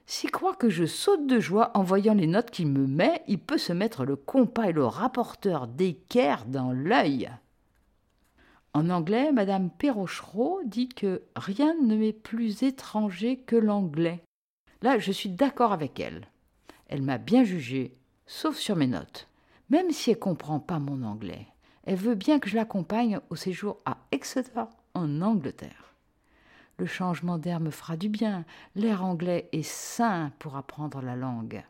S'il 0.06 0.30
croit 0.30 0.54
que 0.54 0.70
je 0.70 0.86
saute 0.86 1.26
de 1.26 1.40
joie 1.40 1.72
en 1.74 1.82
voyant 1.82 2.14
les 2.14 2.28
notes 2.28 2.50
qu'il 2.50 2.68
me 2.68 2.86
met, 2.86 3.22
il 3.26 3.40
peut 3.40 3.58
se 3.58 3.72
mettre 3.72 4.04
le 4.04 4.16
compas 4.16 4.68
et 4.68 4.72
le 4.72 4.86
rapporteur 4.86 5.66
d'équerre 5.66 6.46
dans 6.46 6.72
l'œil. 6.72 7.28
En 8.76 8.90
anglais, 8.90 9.32
Madame 9.32 9.70
Perrochereau 9.70 10.60
dit 10.66 10.90
que 10.90 11.22
rien 11.34 11.74
ne 11.82 11.96
m'est 11.96 12.12
plus 12.12 12.62
étranger 12.62 13.38
que 13.38 13.56
l'anglais. 13.56 14.22
Là, 14.82 14.98
je 14.98 15.12
suis 15.12 15.30
d'accord 15.30 15.72
avec 15.72 15.98
elle. 15.98 16.28
Elle 16.88 17.00
m'a 17.00 17.16
bien 17.16 17.42
jugé, 17.42 17.96
sauf 18.26 18.58
sur 18.58 18.76
mes 18.76 18.86
notes. 18.86 19.28
Même 19.70 19.92
si 19.92 20.10
elle 20.10 20.18
comprend 20.18 20.60
pas 20.60 20.78
mon 20.78 21.04
anglais, 21.04 21.46
elle 21.84 21.96
veut 21.96 22.16
bien 22.16 22.38
que 22.38 22.50
je 22.50 22.56
l'accompagne 22.56 23.18
au 23.30 23.34
séjour 23.34 23.78
à 23.86 23.96
Exeter, 24.12 24.64
en 24.92 25.22
Angleterre. 25.22 25.94
Le 26.76 26.84
changement 26.84 27.38
d'air 27.38 27.60
me 27.60 27.70
fera 27.70 27.96
du 27.96 28.10
bien. 28.10 28.44
L'air 28.74 29.02
anglais 29.02 29.48
est 29.52 29.66
sain 29.66 30.32
pour 30.38 30.54
apprendre 30.54 31.00
la 31.00 31.16
langue. 31.16 31.64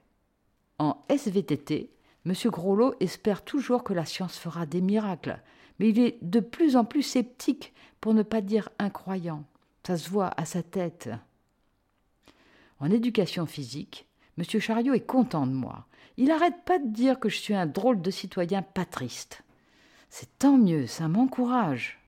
En 0.80 1.04
SVTT, 1.08 1.88
M. 2.26 2.32
Groslot 2.46 2.96
espère 2.98 3.44
toujours 3.44 3.84
que 3.84 3.92
la 3.92 4.06
science 4.06 4.36
fera 4.36 4.66
des 4.66 4.80
miracles, 4.80 5.40
mais 5.78 5.90
il 5.90 5.98
est 5.98 6.18
de 6.22 6.40
plus 6.40 6.76
en 6.76 6.84
plus 6.84 7.02
sceptique, 7.02 7.72
pour 8.00 8.14
ne 8.14 8.22
pas 8.22 8.40
dire 8.40 8.68
incroyant. 8.78 9.44
Ça 9.86 9.96
se 9.96 10.10
voit 10.10 10.32
à 10.36 10.44
sa 10.44 10.62
tête. 10.62 11.10
En 12.78 12.90
éducation 12.90 13.46
physique, 13.46 14.06
M. 14.38 14.44
Chariot 14.60 14.94
est 14.94 15.06
content 15.06 15.46
de 15.46 15.52
moi. 15.52 15.86
Il 16.16 16.26
n'arrête 16.28 16.64
pas 16.64 16.78
de 16.78 16.88
dire 16.88 17.18
que 17.18 17.28
je 17.28 17.38
suis 17.38 17.54
un 17.54 17.66
drôle 17.66 18.00
de 18.00 18.10
citoyen 18.10 18.62
patriste. 18.62 19.42
C'est 20.08 20.38
tant 20.38 20.56
mieux, 20.56 20.86
ça 20.86 21.08
m'encourage. 21.08 22.00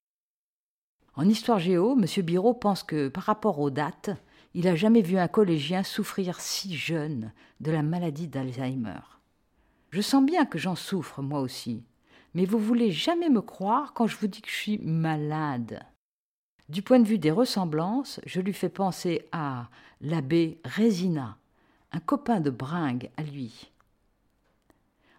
En 1.14 1.28
histoire 1.28 1.58
géo, 1.58 1.98
M. 1.98 2.24
Biro 2.24 2.54
pense 2.54 2.82
que, 2.82 3.08
par 3.08 3.24
rapport 3.24 3.58
aux 3.58 3.70
dates, 3.70 4.10
il 4.54 4.64
n'a 4.64 4.76
jamais 4.76 5.02
vu 5.02 5.18
un 5.18 5.28
collégien 5.28 5.82
souffrir 5.82 6.40
si 6.40 6.76
jeune 6.76 7.32
de 7.60 7.70
la 7.70 7.82
maladie 7.82 8.28
d'Alzheimer. 8.28 9.00
Je 9.90 10.00
sens 10.00 10.24
bien 10.24 10.46
que 10.46 10.58
j'en 10.58 10.76
souffre, 10.76 11.22
moi 11.22 11.40
aussi, 11.40 11.82
mais 12.34 12.44
vous 12.44 12.58
voulez 12.58 12.90
jamais 12.90 13.28
me 13.28 13.40
croire 13.40 13.92
quand 13.94 14.06
je 14.06 14.16
vous 14.16 14.26
dis 14.26 14.42
que 14.42 14.50
je 14.50 14.56
suis 14.56 14.78
malade. 14.78 15.82
Du 16.68 16.82
point 16.82 17.00
de 17.00 17.06
vue 17.06 17.18
des 17.18 17.30
ressemblances, 17.30 18.20
je 18.26 18.40
lui 18.40 18.52
fais 18.52 18.68
penser 18.68 19.26
à 19.32 19.68
l'abbé 20.00 20.60
Résina, 20.64 21.38
un 21.92 22.00
copain 22.00 22.40
de 22.40 22.50
bringue 22.50 23.10
à 23.16 23.22
lui. 23.22 23.70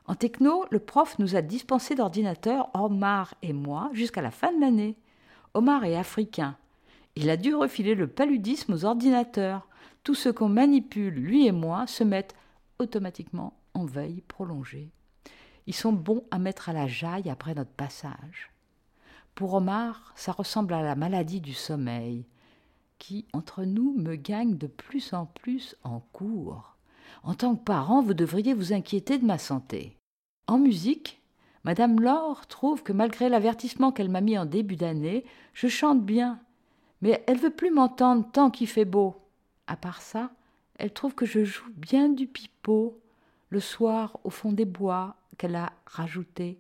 En 0.06 0.16
techno, 0.16 0.66
le 0.72 0.80
prof 0.80 1.18
nous 1.20 1.36
a 1.36 1.42
dispensé 1.42 1.96
d'ordinateur, 1.96 2.70
Omar 2.74 3.36
et 3.42 3.54
moi, 3.54 3.90
jusqu'à 3.94 4.22
la 4.22 4.32
fin 4.32 4.52
de 4.52 4.60
l'année. 4.60 4.96
Omar 5.54 5.84
est 5.86 5.96
africain. 5.96 6.56
Il 7.16 7.30
a 7.30 7.38
dû 7.38 7.54
refiler 7.54 7.96
le 7.96 8.08
paludisme 8.08 8.74
aux 8.74 8.86
ordinateurs. 8.86 9.68
Tout 10.04 10.16
ce 10.16 10.30
qu'on 10.30 10.50
manipule, 10.50 11.14
lui 11.14 11.46
et 11.46 11.52
moi, 11.52 11.86
se 11.86 12.04
mettent 12.04 12.36
automatiquement 12.80 13.54
en 13.74 13.86
veille 13.86 14.22
prolongée. 14.28 14.90
Ils 15.70 15.76
sont 15.76 15.94
bons 15.94 16.24
à 16.32 16.40
mettre 16.40 16.70
à 16.70 16.74
la 16.74 16.88
jaille 16.88 17.30
après 17.30 17.54
notre 17.54 17.70
passage. 17.70 18.52
Pour 19.36 19.54
Omar, 19.54 20.12
ça 20.16 20.32
ressemble 20.32 20.74
à 20.74 20.82
la 20.82 20.96
maladie 20.96 21.42
du 21.42 21.54
sommeil, 21.54 22.26
qui, 22.98 23.28
entre 23.34 23.64
nous, 23.66 23.94
me 23.96 24.16
gagne 24.16 24.58
de 24.58 24.66
plus 24.66 25.14
en 25.14 25.28
plus 25.28 25.76
en 25.84 26.00
cours. 26.12 26.76
En 27.22 27.36
tant 27.36 27.56
que 27.56 27.64
parent, 27.64 28.02
vous 28.02 28.16
devriez 28.16 28.56
vous 28.56 28.74
inquiéter 28.74 29.20
de 29.20 29.28
ma 29.28 29.38
santé. 29.38 29.96
En 30.48 30.58
musique, 30.58 31.22
Madame 31.64 32.00
Laure 32.00 32.48
trouve 32.48 32.82
que 32.82 32.92
malgré 32.92 33.30
l'avertissement 33.30 33.92
qu'elle 33.92 34.10
m'a 34.10 34.22
mis 34.22 34.40
en 34.40 34.48
début 34.48 34.76
d'année, 34.76 35.24
je 35.54 35.68
chante 35.68 36.04
bien. 36.04 36.40
Mais 37.04 37.24
elle 37.28 37.38
veut 37.38 37.54
plus 37.54 37.70
m'entendre 37.70 38.28
tant 38.32 38.50
qu'il 38.50 38.68
fait 38.68 38.86
beau. 38.86 39.18
À 39.68 39.76
part 39.76 40.02
ça, 40.02 40.32
elle 40.80 40.94
trouve 40.94 41.14
que 41.14 41.28
je 41.28 41.44
joue 41.44 41.70
bien 41.76 42.10
du 42.10 42.26
pipeau 42.26 43.00
le 43.50 43.60
soir 43.60 44.18
au 44.24 44.32
fond 44.32 44.52
des 44.52 44.66
bois 44.66 45.16
qu'elle 45.40 45.56
a 45.56 45.74
rajouté. 45.88 46.60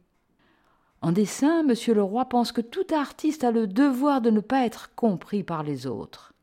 En 1.01 1.11
dessin, 1.11 1.61
monsieur 1.61 1.93
le 1.93 2.01
roi 2.01 2.25
pense 2.25 2.51
que 2.51 2.61
tout 2.61 2.87
artiste 2.91 3.43
a 3.43 3.51
le 3.51 3.67
devoir 3.67 4.21
de 4.21 4.31
ne 4.31 4.39
pas 4.39 4.65
être 4.65 4.95
compris 4.95 5.43
par 5.43 5.61
les 5.61 5.85
autres. 5.85 6.33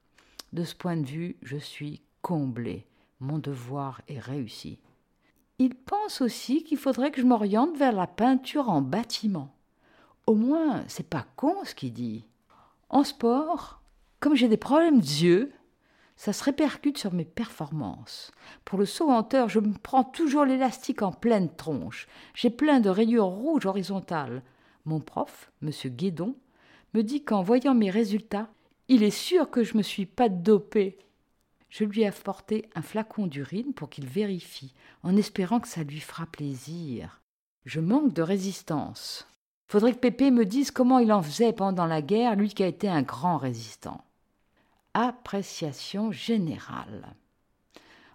De 0.52 0.62
ce 0.62 0.74
point 0.74 0.96
de 0.96 1.06
vue, 1.06 1.36
je 1.42 1.56
suis 1.56 2.00
comblé. 2.22 2.86
Mon 3.18 3.38
devoir 3.38 4.02
est 4.08 4.20
réussi. 4.20 4.78
Il 5.58 5.74
pense 5.74 6.20
aussi 6.20 6.62
qu'il 6.62 6.78
faudrait 6.78 7.10
que 7.10 7.20
je 7.20 7.26
m'oriente 7.26 7.76
vers 7.76 7.92
la 7.92 8.06
peinture 8.06 8.68
en 8.68 8.82
bâtiment. 8.82 9.54
Au 10.26 10.34
moins, 10.34 10.84
c'est 10.88 11.08
pas 11.08 11.26
con 11.36 11.56
ce 11.64 11.74
qu'il 11.74 11.94
dit. 11.94 12.24
En 12.90 13.04
sport, 13.04 13.80
comme 14.20 14.34
j'ai 14.34 14.48
des 14.48 14.56
problèmes 14.58 15.00
d'yeux, 15.00 15.52
ça 16.16 16.32
se 16.32 16.42
répercute 16.44 16.98
sur 16.98 17.12
mes 17.12 17.24
performances. 17.24 18.32
Pour 18.64 18.78
le 18.78 18.86
saut 18.86 19.12
hauteur, 19.12 19.48
je 19.48 19.60
me 19.60 19.74
prends 19.74 20.04
toujours 20.04 20.44
l'élastique 20.44 21.02
en 21.02 21.12
pleine 21.12 21.54
tronche. 21.54 22.08
J'ai 22.34 22.50
plein 22.50 22.80
de 22.80 22.88
rayures 22.88 23.26
rouges 23.26 23.66
horizontales. 23.66 24.42
Mon 24.86 25.00
prof, 25.00 25.52
M. 25.62 25.70
Guédon, 25.94 26.34
me 26.94 27.02
dit 27.02 27.22
qu'en 27.22 27.42
voyant 27.42 27.74
mes 27.74 27.90
résultats, 27.90 28.48
il 28.88 29.02
est 29.02 29.10
sûr 29.10 29.50
que 29.50 29.62
je 29.62 29.74
ne 29.74 29.78
me 29.78 29.82
suis 29.82 30.06
pas 30.06 30.28
dopé. 30.30 30.98
Je 31.68 31.84
lui 31.84 32.02
ai 32.02 32.06
apporté 32.06 32.68
un 32.74 32.82
flacon 32.82 33.26
d'urine 33.26 33.74
pour 33.74 33.90
qu'il 33.90 34.06
vérifie, 34.06 34.72
en 35.02 35.16
espérant 35.16 35.60
que 35.60 35.68
ça 35.68 35.82
lui 35.82 36.00
fera 36.00 36.24
plaisir. 36.24 37.20
Je 37.66 37.80
manque 37.80 38.14
de 38.14 38.22
résistance. 38.22 39.28
Faudrait 39.68 39.92
que 39.92 39.98
Pépé 39.98 40.30
me 40.30 40.46
dise 40.46 40.70
comment 40.70 41.00
il 41.00 41.12
en 41.12 41.20
faisait 41.20 41.52
pendant 41.52 41.86
la 41.86 42.00
guerre, 42.00 42.36
lui 42.36 42.48
qui 42.48 42.62
a 42.62 42.68
été 42.68 42.88
un 42.88 43.02
grand 43.02 43.36
résistant 43.36 44.06
appréciation 44.96 46.10
générale. 46.10 47.14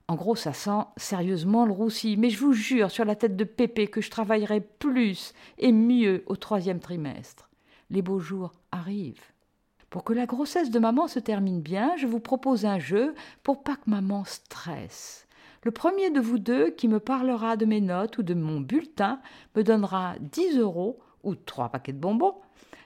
En 0.08 0.16
gros, 0.16 0.36
ça 0.36 0.52
sent 0.52 0.82
sérieusement 0.98 1.66
le 1.66 1.72
roussi, 1.72 2.18
mais 2.18 2.32
je 2.32 2.40
vous 2.40 2.54
jure 2.54 2.90
sur 2.90 3.06
la 3.06 3.16
tête 3.16 3.38
de 3.38 3.44
Pépé 3.44 3.88
que 3.88 4.02
je 4.02 4.10
travaillerai 4.10 4.62
plus 4.62 5.34
et 5.60 5.72
mieux 5.72 6.24
au 6.26 6.36
troisième 6.36 6.80
trimestre. 6.80 7.50
Les 7.92 8.02
beaux 8.02 8.20
jours 8.20 8.52
arrivent. 8.72 9.32
Pour 9.92 10.04
que 10.04 10.14
la 10.14 10.26
grossesse 10.26 10.72
de 10.72 10.80
maman 10.80 11.08
se 11.08 11.20
termine 11.20 11.62
bien, 11.62 11.96
je 11.98 12.08
vous 12.08 12.20
propose 12.20 12.66
un 12.66 12.80
jeu 12.80 13.14
pour 13.44 13.62
pas 13.62 13.76
que 13.76 13.90
maman 13.90 14.26
stresse. 14.26 15.28
Le 15.64 15.72
premier 15.72 16.10
de 16.10 16.20
vous 16.20 16.40
deux 16.40 16.72
qui 16.72 16.88
me 16.88 17.00
parlera 17.00 17.58
de 17.58 17.66
mes 17.66 17.82
notes 17.82 18.18
ou 18.18 18.24
de 18.24 18.34
mon 18.34 18.60
bulletin 18.60 19.22
me 19.56 19.64
donnera 19.64 20.16
10 20.20 20.58
euros 20.58 21.00
ou 21.24 21.36
trois 21.36 21.70
paquets 21.70 21.94
de 21.94 22.00
bonbons 22.00 22.38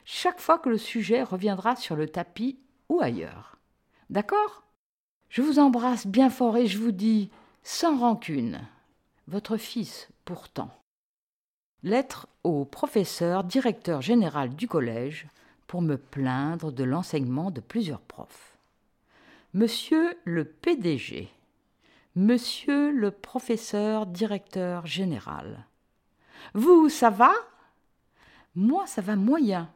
chaque 0.04 0.40
fois 0.40 0.58
que 0.58 0.68
le 0.68 0.78
sujet 0.78 1.22
reviendra 1.22 1.76
sur 1.76 1.96
le 1.96 2.08
tapis 2.08 2.58
ou 2.90 3.00
ailleurs. 3.00 3.55
D'accord? 4.10 4.62
Je 5.28 5.42
vous 5.42 5.58
embrasse 5.58 6.06
bien 6.06 6.30
fort 6.30 6.56
et 6.56 6.66
je 6.66 6.78
vous 6.78 6.92
dis, 6.92 7.30
sans 7.62 7.98
rancune, 7.98 8.60
votre 9.26 9.56
fils 9.56 10.08
pourtant. 10.24 10.70
Lettre 11.82 12.28
au 12.44 12.64
professeur 12.64 13.44
directeur 13.44 14.02
général 14.02 14.54
du 14.54 14.68
collège 14.68 15.28
pour 15.66 15.82
me 15.82 15.96
plaindre 15.96 16.72
de 16.72 16.84
l'enseignement 16.84 17.50
de 17.50 17.60
plusieurs 17.60 18.00
profs. 18.00 18.56
Monsieur 19.52 20.16
le 20.24 20.44
PDG, 20.44 21.28
Monsieur 22.16 22.92
le 22.92 23.10
professeur 23.10 24.06
directeur 24.06 24.86
général. 24.86 25.66
Vous, 26.54 26.88
ça 26.88 27.10
va? 27.10 27.30
Moi, 28.54 28.86
ça 28.86 29.02
va 29.02 29.16
moyen. 29.16 29.70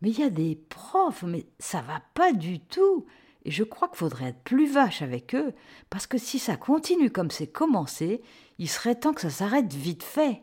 Mais 0.00 0.08
il 0.08 0.18
y 0.18 0.22
a 0.22 0.30
des 0.30 0.56
profs, 0.56 1.22
mais 1.22 1.44
ça 1.58 1.82
va 1.82 2.00
pas 2.14 2.32
du 2.32 2.60
tout. 2.60 3.04
Et 3.46 3.52
je 3.52 3.62
crois 3.62 3.86
qu'il 3.86 3.98
faudrait 3.98 4.30
être 4.30 4.42
plus 4.42 4.66
vache 4.66 5.02
avec 5.02 5.32
eux, 5.36 5.54
parce 5.88 6.08
que 6.08 6.18
si 6.18 6.40
ça 6.40 6.56
continue 6.56 7.12
comme 7.12 7.30
c'est 7.30 7.46
commencé, 7.46 8.20
il 8.58 8.68
serait 8.68 8.96
temps 8.96 9.12
que 9.12 9.20
ça 9.20 9.30
s'arrête 9.30 9.72
vite 9.72 10.02
fait. 10.02 10.42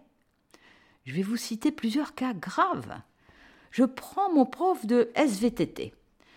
Je 1.04 1.12
vais 1.12 1.22
vous 1.22 1.36
citer 1.36 1.74
plusieurs 1.74 2.16
cas 2.16 2.34
graves. 2.34 2.98
Je 3.72 3.84
prends 3.84 4.32
mon 4.32 4.46
prof 4.46 4.86
de 4.86 5.12
SVTT. 5.16 5.94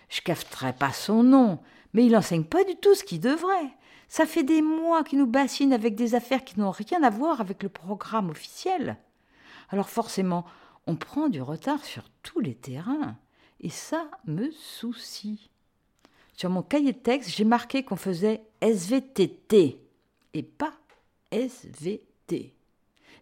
Je 0.08 0.20
cafeterai 0.22 0.72
pas 0.72 0.92
son 0.92 1.22
nom, 1.22 1.60
mais 1.92 2.04
il 2.04 2.16
enseigne 2.16 2.42
pas 2.42 2.64
du 2.64 2.74
tout 2.74 2.96
ce 2.96 3.04
qu'il 3.04 3.20
devrait. 3.20 3.70
Ça 4.08 4.26
fait 4.26 4.42
des 4.42 4.60
mois 4.60 5.04
qu'il 5.04 5.20
nous 5.20 5.28
bassine 5.28 5.72
avec 5.72 5.94
des 5.94 6.16
affaires 6.16 6.44
qui 6.44 6.58
n'ont 6.58 6.72
rien 6.72 7.00
à 7.04 7.10
voir 7.10 7.40
avec 7.40 7.62
le 7.62 7.68
programme 7.68 8.30
officiel. 8.30 8.96
Alors 9.70 9.88
forcément, 9.88 10.44
on 10.88 10.96
prend 10.96 11.28
du 11.28 11.40
retard 11.40 11.84
sur 11.84 12.10
tous 12.24 12.40
les 12.40 12.56
terrains, 12.56 13.16
et 13.60 13.70
ça 13.70 14.10
me 14.24 14.50
soucie. 14.50 15.52
Sur 16.36 16.50
mon 16.50 16.62
cahier 16.62 16.92
de 16.92 16.98
texte, 16.98 17.30
j'ai 17.30 17.44
marqué 17.44 17.82
qu'on 17.82 17.96
faisait 17.96 18.42
SVTT 18.60 19.80
et 20.34 20.42
pas 20.42 20.74
SVT. 21.32 22.54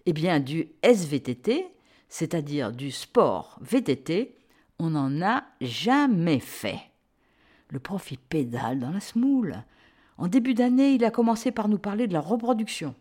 Eh 0.07 0.12
bien, 0.12 0.40
du 0.40 0.68
SVTT, 0.83 1.64
c'est-à-dire 2.09 2.72
du 2.72 2.90
sport 2.90 3.59
VTT, 3.61 4.35
on 4.81 4.90
n'en 4.90 5.22
a 5.22 5.44
jamais 5.61 6.40
fait. 6.40 6.81
Le 7.68 7.79
prof 7.79 8.11
y 8.11 8.16
pédale 8.16 8.81
dans 8.81 8.90
la 8.90 9.00
smoule. 9.00 9.62
En 10.18 10.27
début 10.27 10.55
d'année, 10.55 10.94
il 10.94 11.05
a 11.05 11.12
commencé 11.12 11.53
par 11.53 11.68
nous 11.68 11.79
parler 11.79 12.09
de 12.09 12.12
la 12.12 12.20
reproduction. 12.20 12.96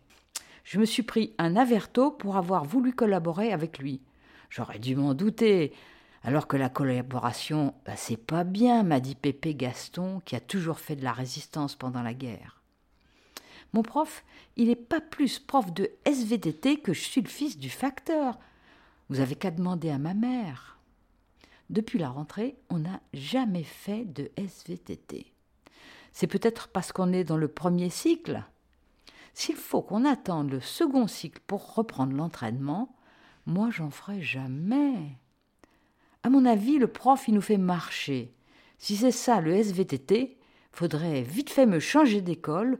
Je 0.62 0.78
me 0.78 0.84
suis 0.84 1.02
pris 1.02 1.34
un 1.38 1.56
averto 1.56 2.12
pour 2.12 2.36
avoir 2.36 2.64
voulu 2.64 2.92
collaborer 2.92 3.52
avec 3.52 3.78
lui. 3.78 4.00
J'aurais 4.48 4.78
dû 4.78 4.94
m'en 4.94 5.14
douter. 5.14 5.72
Alors 6.26 6.46
que 6.46 6.56
la 6.56 6.70
collaboration, 6.70 7.74
bah, 7.84 7.96
c'est 7.96 8.16
pas 8.16 8.44
bien, 8.44 8.82
m'a 8.82 8.98
dit 8.98 9.14
Pépé 9.14 9.54
Gaston, 9.54 10.22
qui 10.24 10.34
a 10.34 10.40
toujours 10.40 10.80
fait 10.80 10.96
de 10.96 11.04
la 11.04 11.12
résistance 11.12 11.76
pendant 11.76 12.02
la 12.02 12.14
guerre. 12.14 12.62
Mon 13.74 13.82
prof, 13.82 14.24
il 14.56 14.68
n'est 14.68 14.76
pas 14.76 15.02
plus 15.02 15.38
prof 15.38 15.70
de 15.74 15.90
SVTT 16.06 16.78
que 16.78 16.94
je 16.94 17.00
suis 17.02 17.20
le 17.20 17.28
fils 17.28 17.58
du 17.58 17.68
facteur. 17.68 18.38
Vous 19.10 19.20
avez 19.20 19.34
qu'à 19.34 19.50
demander 19.50 19.90
à 19.90 19.98
ma 19.98 20.14
mère. 20.14 20.78
Depuis 21.68 21.98
la 21.98 22.08
rentrée, 22.08 22.56
on 22.70 22.78
n'a 22.78 23.00
jamais 23.12 23.64
fait 23.64 24.06
de 24.06 24.30
SVTT. 24.36 25.26
C'est 26.12 26.26
peut-être 26.26 26.68
parce 26.68 26.92
qu'on 26.92 27.12
est 27.12 27.24
dans 27.24 27.36
le 27.36 27.48
premier 27.48 27.90
cycle. 27.90 28.44
S'il 29.34 29.56
faut 29.56 29.82
qu'on 29.82 30.06
attende 30.06 30.50
le 30.50 30.60
second 30.60 31.06
cycle 31.06 31.40
pour 31.46 31.74
reprendre 31.74 32.14
l'entraînement, 32.14 32.94
moi 33.44 33.68
j'en 33.70 33.90
ferai 33.90 34.22
jamais. 34.22 35.18
À 36.24 36.30
mon 36.30 36.46
avis, 36.46 36.78
le 36.78 36.86
prof, 36.86 37.28
il 37.28 37.34
nous 37.34 37.42
fait 37.42 37.58
marcher. 37.58 38.32
Si 38.78 38.96
c'est 38.96 39.10
ça 39.10 39.42
le 39.42 39.52
SVTT, 39.52 40.38
faudrait 40.72 41.20
vite 41.20 41.50
fait 41.50 41.66
me 41.66 41.78
changer 41.78 42.22
d'école 42.22 42.78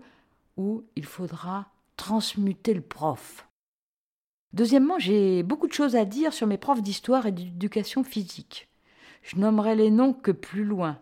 ou 0.57 0.83
il 0.97 1.05
faudra 1.05 1.69
transmuter 1.99 2.73
le 2.73 2.81
prof. 2.81 3.47
Deuxièmement, 4.55 4.99
j'ai 4.99 5.43
beaucoup 5.43 5.67
de 5.67 5.75
choses 5.75 5.95
à 5.95 6.07
dire 6.07 6.33
sur 6.33 6.47
mes 6.47 6.57
profs 6.57 6.81
d'histoire 6.81 7.27
et 7.27 7.33
d'éducation 7.33 8.03
physique. 8.03 8.71
Je 9.21 9.37
nommerai 9.37 9.75
les 9.75 9.91
noms 9.91 10.15
que 10.15 10.31
plus 10.31 10.65
loin. 10.65 10.99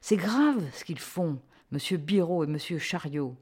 C'est 0.00 0.16
grave 0.16 0.64
ce 0.74 0.84
qu'ils 0.84 1.00
font, 1.00 1.40
M. 1.72 1.96
Biro 1.98 2.44
et 2.44 2.46
M. 2.46 2.58
Chariot. 2.78 3.34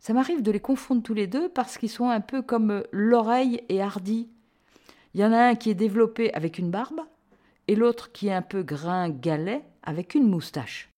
Ça 0.00 0.12
m'arrive 0.12 0.42
de 0.42 0.50
les 0.50 0.60
confondre 0.60 1.02
tous 1.02 1.14
les 1.14 1.26
deux 1.26 1.48
parce 1.48 1.78
qu'ils 1.78 1.88
sont 1.88 2.10
un 2.10 2.20
peu 2.20 2.42
comme 2.42 2.84
l'oreille 2.92 3.62
et 3.70 3.80
Hardy. 3.80 4.28
Il 5.14 5.20
y 5.22 5.24
en 5.24 5.32
a 5.32 5.38
un 5.38 5.54
qui 5.54 5.70
est 5.70 5.74
développé 5.74 6.34
avec 6.34 6.58
une 6.58 6.70
barbe 6.70 7.00
et 7.68 7.74
l'autre 7.76 8.12
qui 8.12 8.28
est 8.28 8.32
un 8.32 8.42
peu 8.42 8.62
gringalet 8.62 9.64
avec 9.82 10.14
une 10.14 10.28
moustache. 10.28 10.90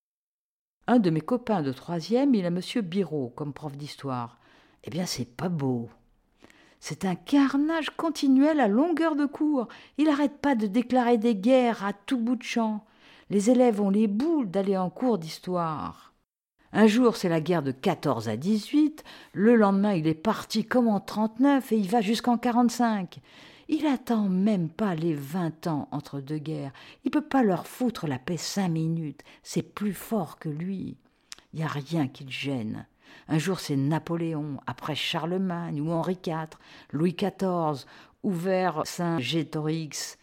Un 0.86 0.98
de 0.98 1.10
mes 1.10 1.20
copains 1.20 1.62
de 1.62 1.72
troisième, 1.72 2.34
il 2.34 2.46
a 2.46 2.50
monsieur 2.50 2.80
Biro 2.80 3.32
comme 3.36 3.52
prof 3.52 3.76
d'histoire. 3.76 4.38
Eh 4.84 4.90
bien, 4.90 5.06
c'est 5.06 5.26
pas 5.26 5.48
beau. 5.48 5.88
C'est 6.80 7.04
un 7.04 7.14
carnage 7.14 7.90
continuel 7.90 8.60
à 8.60 8.68
longueur 8.68 9.16
de 9.16 9.26
cours. 9.26 9.68
Il 9.98 10.06
n'arrête 10.06 10.38
pas 10.38 10.54
de 10.54 10.66
déclarer 10.66 11.18
des 11.18 11.34
guerres 11.34 11.84
à 11.84 11.92
tout 11.92 12.18
bout 12.18 12.36
de 12.36 12.42
champ. 12.42 12.84
Les 13.30 13.50
élèves 13.50 13.80
ont 13.80 13.90
les 13.90 14.06
boules 14.06 14.50
d'aller 14.50 14.76
en 14.76 14.88
cours 14.88 15.18
d'histoire. 15.18 16.14
Un 16.72 16.86
jour, 16.86 17.16
c'est 17.16 17.28
la 17.28 17.40
guerre 17.40 17.62
de 17.62 17.72
14 17.72 18.28
à 18.28 18.36
18, 18.36 19.02
le 19.32 19.56
lendemain, 19.56 19.94
il 19.94 20.06
est 20.06 20.14
parti 20.14 20.64
comme 20.64 20.88
en 20.88 21.00
39 21.00 21.72
et 21.72 21.76
il 21.76 21.88
va 21.88 22.02
jusqu'en 22.02 22.36
45. 22.36 23.20
Il 23.70 23.86
attend 23.86 24.30
même 24.30 24.70
pas 24.70 24.94
les 24.94 25.12
vingt 25.12 25.66
ans 25.66 25.88
entre 25.90 26.20
deux 26.20 26.38
guerres. 26.38 26.72
Il 27.04 27.10
peut 27.10 27.20
pas 27.20 27.42
leur 27.42 27.66
foutre 27.66 28.06
la 28.06 28.18
paix 28.18 28.38
cinq 28.38 28.70
minutes. 28.70 29.22
C'est 29.42 29.62
plus 29.62 29.92
fort 29.92 30.38
que 30.38 30.48
lui. 30.48 30.96
Il 31.52 31.60
y 31.60 31.62
a 31.62 31.68
rien 31.68 32.08
qui 32.08 32.24
le 32.24 32.30
gêne. 32.30 32.86
Un 33.28 33.38
jour 33.38 33.60
c'est 33.60 33.76
Napoléon, 33.76 34.58
après 34.66 34.94
Charlemagne 34.94 35.82
ou 35.82 35.90
Henri 35.90 36.18
IV, 36.26 36.48
Louis 36.92 37.14
XIV, 37.14 37.84
ou 38.22 38.30
vers 38.30 38.86
Saint-Gétorix. 38.86 40.16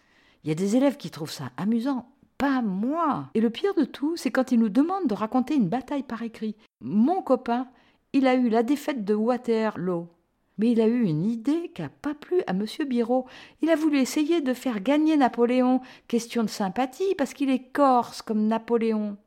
Il 0.44 0.50
y 0.50 0.52
a 0.52 0.56
des 0.56 0.76
élèves 0.76 0.98
qui 0.98 1.12
trouvent 1.12 1.32
ça 1.32 1.52
amusant. 1.58 2.10
Pas 2.40 2.62
moi. 2.62 3.30
Et 3.36 3.42
le 3.42 3.50
pire 3.50 3.76
de 3.76 3.86
tout, 3.86 4.18
c'est 4.18 4.32
quand 4.32 4.52
ils 4.52 4.60
nous 4.60 4.70
demandent 4.70 5.08
de 5.08 5.14
raconter 5.14 5.56
une 5.56 5.70
bataille 5.70 6.04
par 6.04 6.24
écrit. 6.24 6.56
Mon 6.82 7.22
copain, 7.22 7.68
il 8.14 8.28
a 8.28 8.36
eu 8.36 8.50
la 8.50 8.64
défaite 8.64 9.06
de 9.06 9.14
Waterloo. 9.14 10.08
Mais 10.58 10.72
il 10.72 10.82
a 10.82 10.88
eu 10.88 11.04
une 11.04 11.26
idée 11.26 11.72
qui 11.74 11.82
n'a 11.82 11.90
pas 11.90 12.14
plu 12.14 12.42
à 12.48 12.52
M. 12.52 12.66
Biraud. 12.88 13.26
Il 13.62 13.70
a 13.70 13.76
voulu 13.76 14.00
essayer 14.00 14.42
de 14.42 14.54
faire 14.54 14.80
gagner 14.80 15.18
Napoléon. 15.18 15.82
Question 16.08 16.44
de 16.44 16.50
sympathie, 16.50 17.16
parce 17.16 17.34
qu'il 17.34 17.50
est 17.50 17.72
corse 17.72 18.22
comme 18.22 18.48
Napoléon. 18.48 19.18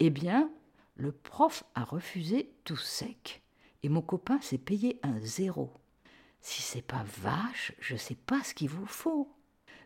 Eh 0.00 0.10
bien, 0.10 0.50
le 0.96 1.12
prof 1.12 1.64
a 1.74 1.84
refusé 1.84 2.50
tout 2.64 2.76
sec. 2.76 3.42
Et 3.82 3.88
mon 3.88 4.02
copain 4.02 4.38
s'est 4.40 4.58
payé 4.58 5.00
un 5.02 5.18
zéro. 5.20 5.70
Si 6.40 6.62
c'est 6.62 6.82
pas 6.82 7.04
vache, 7.22 7.72
je 7.80 7.96
sais 7.96 8.14
pas 8.14 8.42
ce 8.44 8.54
qu'il 8.54 8.68
vous 8.68 8.86
faut. 8.86 9.28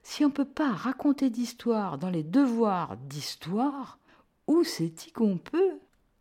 Si 0.03 0.25
on 0.25 0.31
peut 0.31 0.45
pas 0.45 0.73
raconter 0.73 1.31
d'histoire 1.31 1.99
dans 1.99 2.11
les 2.11 2.23
devoirs 2.23 2.97
d'histoire, 2.97 3.99
où 4.47 4.65
c'est-il 4.65 5.13
qu'on 5.13 5.39
peut? 5.39 5.79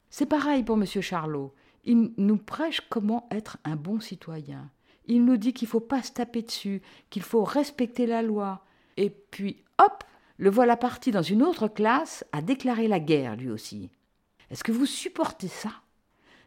C'est 0.10 0.26
pareil 0.26 0.64
pour 0.64 0.76
M. 0.76 0.86
Charlot. 0.86 1.54
Il 1.90 2.12
nous 2.18 2.38
prêche 2.38 2.82
comment 2.88 3.28
être 3.32 3.58
un 3.64 3.76
bon 3.76 4.00
citoyen. 4.00 4.70
Il 5.08 5.26
nous 5.26 5.38
dit 5.38 5.54
qu'il 5.54 5.66
ne 5.66 5.72
faut 5.72 5.80
pas 5.80 6.04
se 6.04 6.12
taper 6.12 6.44
dessus, 6.44 6.84
qu'il 7.10 7.24
faut 7.24 7.44
respecter 7.44 8.06
la 8.06 8.22
loi. 8.22 8.64
Et 8.96 9.10
puis, 9.10 9.64
hop, 9.80 10.04
le 10.38 10.52
voilà 10.52 10.78
parti 10.78 11.10
dans 11.10 11.24
une 11.24 11.42
autre 11.42 11.68
classe 11.68 12.24
à 12.32 12.44
déclarer 12.44 12.88
la 12.88 13.00
guerre, 13.00 13.36
lui 13.36 13.50
aussi. 13.50 13.90
Est-ce 14.52 14.64
que 14.64 14.72
vous 14.72 14.86
supportez 14.86 15.48
ça? 15.48 15.72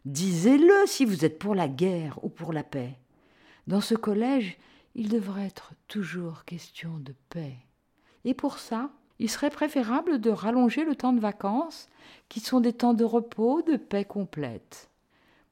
Disez-le 0.05 0.87
si 0.87 1.05
vous 1.05 1.25
êtes 1.25 1.41
pour 1.41 1.57
la 1.57 1.67
guerre 1.67 2.21
ou 2.23 2.29
pour 2.29 2.53
la 2.53 2.63
paix. 2.63 2.97
Dans 3.67 3.81
ce 3.81 3.97
collège, 3.97 4.57
il 4.95 5.09
devrait 5.09 5.47
être 5.47 5.73
toujours 5.89 6.45
question 6.45 6.99
de 6.99 7.17
paix. 7.31 7.57
Et 8.25 8.35
pour 8.35 8.61
ça, 8.61 8.93
il 9.19 9.29
serait 9.29 9.51
préférable 9.51 10.21
de 10.21 10.31
rallonger 10.31 10.85
le 10.85 10.95
temps 10.95 11.13
de 11.13 11.19
vacances, 11.19 11.89
qui 12.29 12.39
sont 12.39 12.61
des 12.61 12.75
temps 12.75 12.95
de 12.95 13.05
repos, 13.05 13.63
de 13.63 13.77
paix 13.77 14.05
complète. 14.05 14.89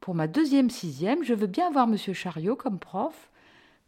Pour 0.00 0.14
ma 0.14 0.26
deuxième 0.26 0.70
sixième, 0.70 1.22
je 1.22 1.34
veux 1.34 1.46
bien 1.46 1.68
avoir 1.68 1.88
M. 1.88 1.96
Chariot 1.96 2.56
comme 2.56 2.78
prof, 2.78 3.30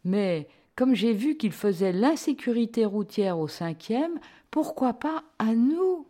mais 0.03 0.47
comme 0.75 0.93
j'ai 0.93 1.13
vu 1.13 1.37
qu'il 1.37 1.51
faisait 1.51 1.91
l'insécurité 1.91 2.85
routière 2.85 3.39
au 3.39 3.47
cinquième, 3.47 4.19
pourquoi 4.51 4.93
pas 4.93 5.23
à 5.39 5.55
nous? 5.55 6.07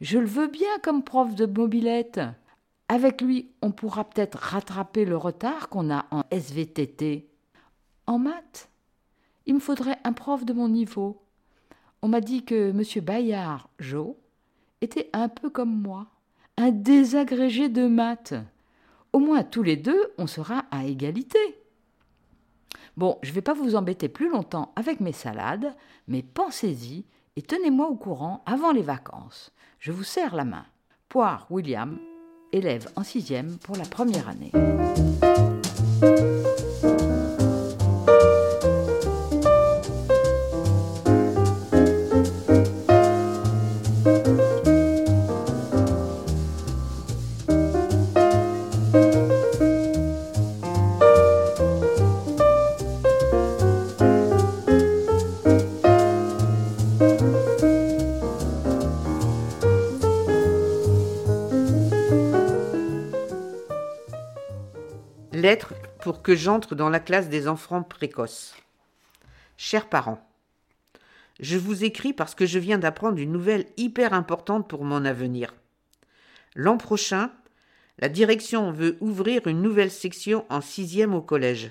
Je 0.00 0.18
le 0.18 0.26
veux 0.26 0.48
bien 0.48 0.78
comme 0.82 1.02
prof 1.02 1.34
de 1.34 1.46
mobilette. 1.46 2.20
Avec 2.88 3.20
lui, 3.20 3.50
on 3.62 3.72
pourra 3.72 4.04
peut-être 4.04 4.38
rattraper 4.38 5.04
le 5.04 5.16
retard 5.16 5.68
qu'on 5.68 5.90
a 5.90 6.06
en 6.10 6.22
SVTT. 6.30 7.28
En 8.06 8.18
maths, 8.18 8.68
il 9.46 9.54
me 9.54 9.60
faudrait 9.60 9.98
un 10.04 10.12
prof 10.12 10.44
de 10.44 10.52
mon 10.52 10.68
niveau. 10.68 11.22
On 12.02 12.08
m'a 12.08 12.20
dit 12.20 12.44
que 12.44 12.70
M. 12.70 13.04
Bayard, 13.04 13.68
Jo, 13.78 14.16
était 14.80 15.10
un 15.12 15.28
peu 15.28 15.50
comme 15.50 15.82
moi, 15.82 16.06
un 16.56 16.70
désagrégé 16.70 17.68
de 17.68 17.86
maths. 17.86 18.34
Au 19.16 19.18
moins 19.18 19.44
tous 19.44 19.62
les 19.62 19.78
deux, 19.78 20.12
on 20.18 20.26
sera 20.26 20.66
à 20.70 20.84
égalité. 20.84 21.38
Bon, 22.98 23.18
je 23.22 23.30
ne 23.30 23.34
vais 23.34 23.40
pas 23.40 23.54
vous 23.54 23.74
embêter 23.74 24.10
plus 24.10 24.28
longtemps 24.28 24.74
avec 24.76 25.00
mes 25.00 25.12
salades, 25.12 25.74
mais 26.06 26.22
pensez-y 26.22 27.06
et 27.34 27.40
tenez-moi 27.40 27.88
au 27.88 27.96
courant 27.96 28.42
avant 28.44 28.72
les 28.72 28.82
vacances. 28.82 29.54
Je 29.78 29.90
vous 29.90 30.04
serre 30.04 30.34
la 30.34 30.44
main. 30.44 30.66
Poire 31.08 31.46
William, 31.48 31.98
élève 32.52 32.90
en 32.94 33.04
sixième 33.04 33.56
pour 33.56 33.76
la 33.76 33.86
première 33.86 34.28
année. 34.28 34.52
Que 66.26 66.34
j'entre 66.34 66.74
dans 66.74 66.88
la 66.88 66.98
classe 66.98 67.28
des 67.28 67.46
enfants 67.46 67.84
précoces. 67.84 68.56
Chers 69.56 69.88
parents, 69.88 70.28
je 71.38 71.56
vous 71.56 71.84
écris 71.84 72.12
parce 72.12 72.34
que 72.34 72.46
je 72.46 72.58
viens 72.58 72.78
d'apprendre 72.78 73.18
une 73.18 73.30
nouvelle 73.30 73.66
hyper 73.76 74.12
importante 74.12 74.68
pour 74.68 74.82
mon 74.82 75.04
avenir. 75.04 75.54
L'an 76.56 76.78
prochain, 76.78 77.30
la 78.00 78.08
direction 78.08 78.72
veut 78.72 78.96
ouvrir 79.00 79.46
une 79.46 79.62
nouvelle 79.62 79.92
section 79.92 80.44
en 80.48 80.60
sixième 80.60 81.14
au 81.14 81.22
collège. 81.22 81.70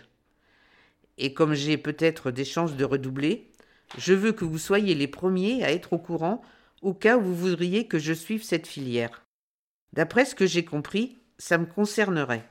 Et 1.18 1.34
comme 1.34 1.54
j'ai 1.54 1.78
peut-être 1.78 2.32
des 2.32 2.46
chances 2.46 2.78
de 2.78 2.86
redoubler, 2.86 3.52
je 3.98 4.14
veux 4.14 4.32
que 4.32 4.46
vous 4.46 4.58
soyez 4.58 4.96
les 4.96 5.10
premiers 5.10 5.66
à 5.66 5.74
être 5.74 5.92
au 5.92 5.98
courant 5.98 6.42
au 6.82 6.94
cas 6.94 7.18
où 7.18 7.22
vous 7.24 7.36
voudriez 7.36 7.88
que 7.88 8.00
je 8.00 8.14
suive 8.14 8.44
cette 8.44 8.68
filière. 8.68 9.26
D'après 9.92 10.24
ce 10.24 10.34
que 10.34 10.46
j'ai 10.46 10.64
compris, 10.64 11.18
ça 11.40 11.58
me 11.58 11.66
concernerait. 11.66 12.50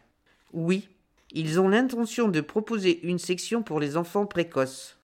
Oui, 0.53 0.94
ils 1.35 1.59
ont 1.59 1.69
l'intention 1.69 2.29
de 2.29 2.41
proposer 2.41 3.05
une 3.05 3.19
section 3.19 3.65
pour 3.65 3.81
les 3.81 3.97
enfants 3.97 4.25
précoces. 4.25 5.01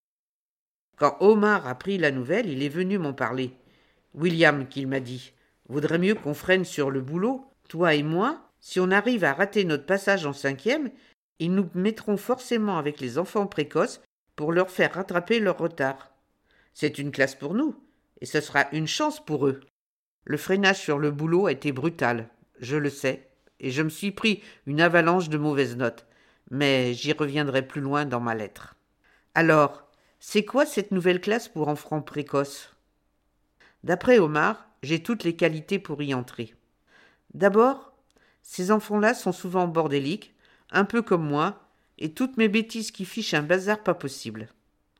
Quand 0.97 1.16
Omar 1.19 1.66
a 1.66 1.75
pris 1.75 1.99
la 1.99 2.12
nouvelle, 2.12 2.49
il 2.49 2.62
est 2.62 2.69
venu 2.69 2.99
m'en 2.99 3.12
parler. 3.12 3.53
William, 4.14 4.69
qu'il 4.69 4.87
m'a 4.87 5.01
dit, 5.01 5.33
vaudrait 5.69 5.99
mieux 5.99 6.14
qu'on 6.14 6.35
freine 6.35 6.64
sur 6.64 6.93
le 6.93 7.01
boulot, 7.01 7.45
toi 7.69 7.95
et 7.95 8.05
moi. 8.05 8.49
Si 8.61 8.79
on 8.79 8.93
arrive 8.93 9.25
à 9.25 9.33
rater 9.33 9.64
notre 9.64 9.87
passage 9.87 10.25
en 10.25 10.33
cinquième, 10.33 10.90
ils 11.40 11.53
nous 11.53 11.69
mettront 11.75 12.16
forcément 12.16 12.79
avec 12.79 13.01
les 13.01 13.19
enfants 13.19 13.47
précoces 13.49 14.01
pour 14.37 14.53
leur 14.53 14.71
faire 14.71 14.95
rattraper 14.95 15.40
leur 15.40 15.59
retard. 15.59 16.12
C'est 16.75 16.99
une 16.99 17.11
classe 17.11 17.35
pour 17.35 17.55
nous, 17.55 17.75
et 18.21 18.27
ce 18.27 18.40
sera 18.40 18.66
une 18.71 18.87
chance 18.87 19.25
pour 19.25 19.49
eux. 19.49 19.61
Le 20.25 20.37
freinage 20.37 20.79
sur 20.79 20.99
le 20.99 21.11
boulot 21.11 21.47
a 21.47 21.53
été 21.53 21.73
brutal, 21.73 22.29
je 22.61 22.77
le 22.77 22.90
sais, 22.90 23.31
et 23.59 23.73
je 23.73 23.83
me 23.83 23.88
suis 23.88 24.12
pris 24.12 24.43
une 24.66 24.81
avalanche 24.81 25.29
de 25.29 25.38
mauvaises 25.38 25.77
notes 25.77 26.07
mais 26.50 26.94
j'y 26.94 27.12
reviendrai 27.12 27.66
plus 27.66 27.81
loin 27.81 28.05
dans 28.05 28.20
ma 28.20 28.35
lettre. 28.35 28.74
Alors, 29.35 29.87
c'est 30.18 30.44
quoi 30.44 30.66
cette 30.66 30.90
nouvelle 30.90 31.20
classe 31.20 31.48
pour 31.48 31.68
enfants 31.68 32.03
précoces? 32.03 32.74
D'après 33.85 34.18
Omar, 34.18 34.68
j'ai 34.83 35.03
toutes 35.03 35.24
les 35.24 35.37
qualités 35.37 35.79
pour 35.79 36.03
y 36.03 36.12
entrer. 36.14 36.55
D'abord, 37.35 37.92
ces 38.42 38.70
enfants-là 38.70 39.14
sont 39.14 39.33
souvent 39.33 39.68
bordéliques, 39.68 40.35
un 40.70 40.85
peu 40.85 41.03
comme 41.03 41.26
moi, 41.26 41.62
et 41.98 42.12
toutes 42.12 42.37
mes 42.37 42.48
bêtises 42.48 42.90
qui 42.90 43.05
fichent 43.05 43.35
un 43.35 43.42
bazar 43.42 43.83
pas 43.83 43.94
possible. 43.94 44.48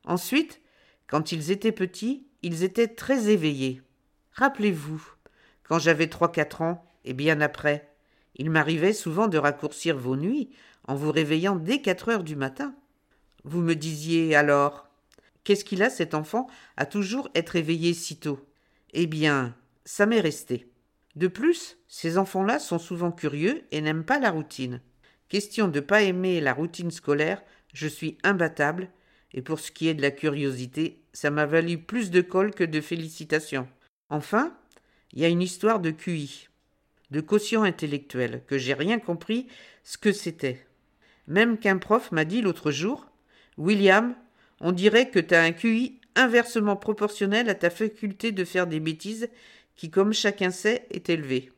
Ensuite, 0.05 0.61
quand 1.07 1.31
ils 1.31 1.51
étaient 1.51 1.71
petits, 1.71 2.25
ils 2.41 2.63
étaient 2.63 2.87
très 2.87 3.29
éveillés. 3.29 3.81
Rappelez-vous, 4.33 5.03
quand 5.63 5.79
j'avais 5.79 6.07
trois-quatre 6.07 6.61
ans, 6.61 6.85
et 7.03 7.13
bien 7.13 7.41
après, 7.41 7.91
il 8.35 8.49
m'arrivait 8.49 8.93
souvent 8.93 9.27
de 9.27 9.37
raccourcir 9.37 9.97
vos 9.97 10.15
nuits 10.15 10.51
en 10.91 10.95
vous 10.95 11.11
réveillant 11.13 11.55
dès 11.55 11.79
quatre 11.79 12.09
heures 12.09 12.25
du 12.25 12.35
matin. 12.35 12.75
Vous 13.45 13.61
me 13.61 13.75
disiez 13.75 14.35
alors 14.35 14.89
Qu'est-ce 15.45 15.63
qu'il 15.63 15.83
a 15.83 15.89
cet 15.89 16.13
enfant 16.13 16.47
à 16.75 16.85
toujours 16.85 17.29
être 17.33 17.55
éveillé 17.55 17.93
si 17.93 18.17
tôt? 18.17 18.45
Eh 18.91 19.07
bien, 19.07 19.55
ça 19.85 20.05
m'est 20.05 20.19
resté. 20.19 20.69
De 21.15 21.29
plus, 21.29 21.77
ces 21.87 22.17
enfants-là 22.17 22.59
sont 22.59 22.77
souvent 22.77 23.13
curieux 23.13 23.63
et 23.71 23.79
n'aiment 23.79 24.03
pas 24.03 24.19
la 24.19 24.31
routine. 24.31 24.81
Question 25.29 25.69
de 25.69 25.79
pas 25.79 26.01
aimer 26.01 26.41
la 26.41 26.53
routine 26.53 26.91
scolaire, 26.91 27.41
je 27.73 27.87
suis 27.87 28.17
imbattable, 28.23 28.89
et 29.33 29.41
pour 29.41 29.61
ce 29.61 29.71
qui 29.71 29.87
est 29.87 29.93
de 29.93 30.01
la 30.01 30.11
curiosité, 30.11 31.01
ça 31.13 31.31
m'a 31.31 31.45
valu 31.45 31.77
plus 31.77 32.11
de 32.11 32.19
colle 32.19 32.53
que 32.53 32.65
de 32.65 32.81
félicitations. 32.81 33.69
Enfin, 34.09 34.57
il 35.13 35.21
y 35.21 35.25
a 35.25 35.29
une 35.29 35.41
histoire 35.41 35.79
de 35.79 35.91
QI, 35.91 36.49
de 37.11 37.21
quotient 37.21 37.63
intellectuel, 37.63 38.43
que 38.45 38.57
j'ai 38.57 38.73
rien 38.73 38.99
compris 38.99 39.47
ce 39.83 39.97
que 39.97 40.11
c'était. 40.11 40.65
Même 41.31 41.57
qu'un 41.57 41.77
prof 41.77 42.11
m'a 42.11 42.25
dit 42.25 42.41
l'autre 42.41 42.71
jour 42.71 43.09
William, 43.57 44.15
on 44.59 44.73
dirait 44.73 45.09
que 45.09 45.19
t'as 45.19 45.41
un 45.41 45.53
QI 45.53 45.97
inversement 46.17 46.75
proportionnel 46.75 47.47
à 47.47 47.55
ta 47.55 47.69
faculté 47.69 48.33
de 48.33 48.43
faire 48.43 48.67
des 48.67 48.81
bêtises 48.81 49.29
qui, 49.77 49.89
comme 49.89 50.11
chacun 50.11 50.51
sait, 50.51 50.85
est 50.91 51.09
élevé. 51.09 51.53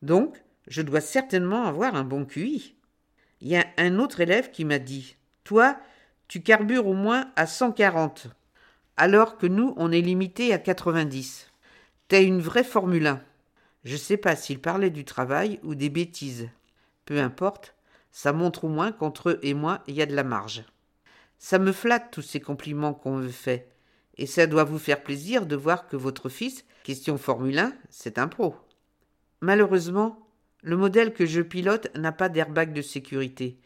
Donc, 0.00 0.42
je 0.68 0.80
dois 0.80 1.02
certainement 1.02 1.66
avoir 1.66 1.96
un 1.96 2.04
bon 2.04 2.24
QI. 2.24 2.76
Il 3.42 3.48
y 3.48 3.56
a 3.56 3.66
un 3.76 3.98
autre 3.98 4.20
élève 4.20 4.50
qui 4.50 4.64
m'a 4.64 4.78
dit 4.78 5.16
Toi, 5.44 5.78
tu 6.26 6.40
carbures 6.40 6.86
au 6.86 6.94
moins 6.94 7.30
à 7.36 7.46
140, 7.46 8.28
alors 8.96 9.36
que 9.36 9.46
nous, 9.46 9.74
on 9.76 9.92
est 9.92 10.00
limité 10.00 10.54
à 10.54 10.58
90. 10.58 11.50
T'es 12.08 12.24
une 12.24 12.40
vraie 12.40 12.64
Formule 12.64 13.06
1. 13.06 13.22
Je 13.84 13.96
sais 13.98 14.16
pas 14.16 14.34
s'il 14.34 14.62
parlait 14.62 14.88
du 14.88 15.04
travail 15.04 15.60
ou 15.62 15.74
des 15.74 15.90
bêtises. 15.90 16.48
Peu 17.04 17.20
importe, 17.20 17.74
ça 18.14 18.32
montre 18.32 18.62
au 18.62 18.68
moins 18.68 18.92
qu'entre 18.92 19.30
eux 19.30 19.40
et 19.42 19.54
moi, 19.54 19.82
il 19.88 19.96
y 19.96 20.00
a 20.00 20.06
de 20.06 20.14
la 20.14 20.22
marge. 20.22 20.62
Ça 21.36 21.58
me 21.58 21.72
flatte 21.72 22.12
tous 22.12 22.22
ces 22.22 22.38
compliments 22.38 22.94
qu'on 22.94 23.16
me 23.16 23.28
fait, 23.28 23.72
et 24.16 24.26
ça 24.26 24.46
doit 24.46 24.62
vous 24.62 24.78
faire 24.78 25.02
plaisir 25.02 25.46
de 25.46 25.56
voir 25.56 25.88
que 25.88 25.96
votre 25.96 26.28
fils, 26.28 26.64
question 26.84 27.18
Formule 27.18 27.58
1, 27.58 27.74
c'est 27.90 28.18
un 28.18 28.28
pro. 28.28 28.54
Malheureusement, 29.40 30.28
le 30.62 30.76
modèle 30.76 31.12
que 31.12 31.26
je 31.26 31.40
pilote 31.40 31.90
n'a 31.96 32.12
pas 32.12 32.28
d'airbag 32.28 32.72
de 32.72 32.82
sécurité, 32.82 33.58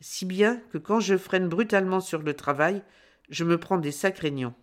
si 0.00 0.24
bien 0.24 0.62
que 0.70 0.78
quand 0.78 1.00
je 1.00 1.16
freine 1.16 1.48
brutalement 1.48 2.00
sur 2.00 2.22
le 2.22 2.34
travail, 2.34 2.84
je 3.28 3.42
me 3.42 3.58
prends 3.58 3.78
des 3.78 3.90
sacrés 3.90 4.30
nions. 4.30 4.54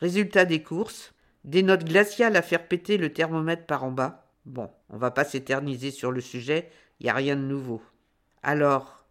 Résultat 0.00 0.44
des 0.44 0.64
courses, 0.64 1.14
des 1.44 1.62
notes 1.62 1.84
glaciales 1.84 2.34
à 2.34 2.42
faire 2.42 2.66
péter 2.66 2.96
le 2.96 3.12
thermomètre 3.12 3.64
par 3.64 3.84
en 3.84 3.92
bas. 3.92 4.32
Bon, 4.44 4.68
on 4.90 4.96
va 4.96 5.12
pas 5.12 5.24
s'éterniser 5.24 5.92
sur 5.92 6.10
le 6.10 6.20
sujet, 6.20 6.68
il 6.98 7.04
n'y 7.04 7.10
a 7.10 7.14
rien 7.14 7.36
de 7.36 7.42
nouveau. 7.42 7.80
Alors, 8.42 9.04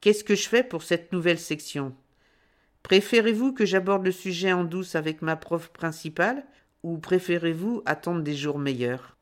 qu'est-ce 0.00 0.24
que 0.24 0.34
je 0.34 0.48
fais 0.48 0.62
pour 0.62 0.82
cette 0.82 1.12
nouvelle 1.12 1.38
section? 1.38 1.94
Préférez-vous 2.82 3.54
que 3.54 3.64
j'aborde 3.64 4.04
le 4.04 4.12
sujet 4.12 4.52
en 4.52 4.64
douce 4.64 4.94
avec 4.94 5.22
ma 5.22 5.36
prof 5.36 5.68
principale 5.68 6.44
ou 6.82 6.98
préférez-vous 6.98 7.82
attendre 7.86 8.22
des 8.22 8.34
jours 8.34 8.58
meilleurs? 8.58 9.16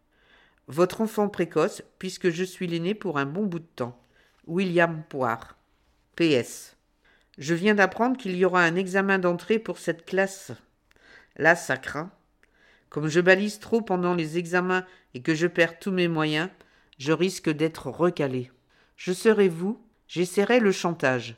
Votre 0.67 1.01
enfant 1.01 1.29
précoce, 1.29 1.83
puisque 1.99 2.31
je 2.31 2.45
suis 2.45 2.67
l'aîné 2.67 2.95
pour 2.95 3.19
un 3.19 3.27
bon 3.27 3.47
bout 3.47 3.61
de 3.61 3.69
temps. 3.77 4.01
William 4.47 5.05
Poire. 5.09 5.57
PS. 6.17 6.77
Je 7.39 7.55
viens 7.55 7.75
d'apprendre 7.75 8.17
qu'il 8.17 8.37
y 8.37 8.45
aura 8.45 8.63
un 8.63 8.77
examen 8.77 9.19
d'entrée 9.19 9.59
pour 9.59 9.79
cette 9.79 10.05
classe. 10.05 10.53
Là, 11.37 11.57
ça 11.57 11.77
craint. 11.77 12.11
Comme 12.91 13.09
je 13.09 13.21
balise 13.21 13.59
trop 13.59 13.81
pendant 13.81 14.15
les 14.15 14.39
examens 14.39 14.85
et 15.15 15.23
que 15.23 15.35
je 15.35 15.47
perds 15.47 15.79
tous 15.79 15.93
mes 15.93 16.09
moyens, 16.09 16.51
je 16.99 17.13
risque 17.13 17.49
d'être 17.49 17.89
recalé. 17.89 18.51
Je 19.05 19.13
serai 19.13 19.49
vous, 19.49 19.81
j'essaierai 20.07 20.61
le 20.61 20.71
chantage. 20.71 21.35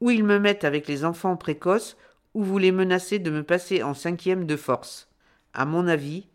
Ou 0.00 0.10
ils 0.10 0.24
me 0.24 0.40
mettent 0.40 0.64
avec 0.64 0.88
les 0.88 1.04
enfants 1.04 1.36
précoces, 1.36 1.96
ou 2.34 2.42
vous 2.42 2.58
les 2.58 2.72
menacez 2.72 3.20
de 3.20 3.30
me 3.30 3.44
passer 3.44 3.84
en 3.84 3.94
cinquième 3.94 4.46
de 4.46 4.56
force. 4.56 5.08
À 5.52 5.64
mon 5.64 5.86
avis, 5.86 6.26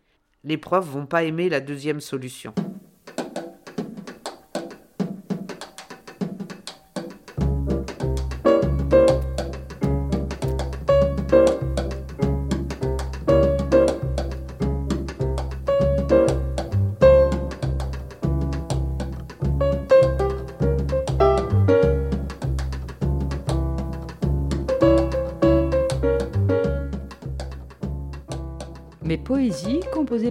les 0.42 0.56
profs 0.56 0.88
vont 0.88 1.04
pas 1.04 1.24
aimer 1.24 1.50
la 1.50 1.60
deuxième 1.60 2.00
solution. 2.00 2.54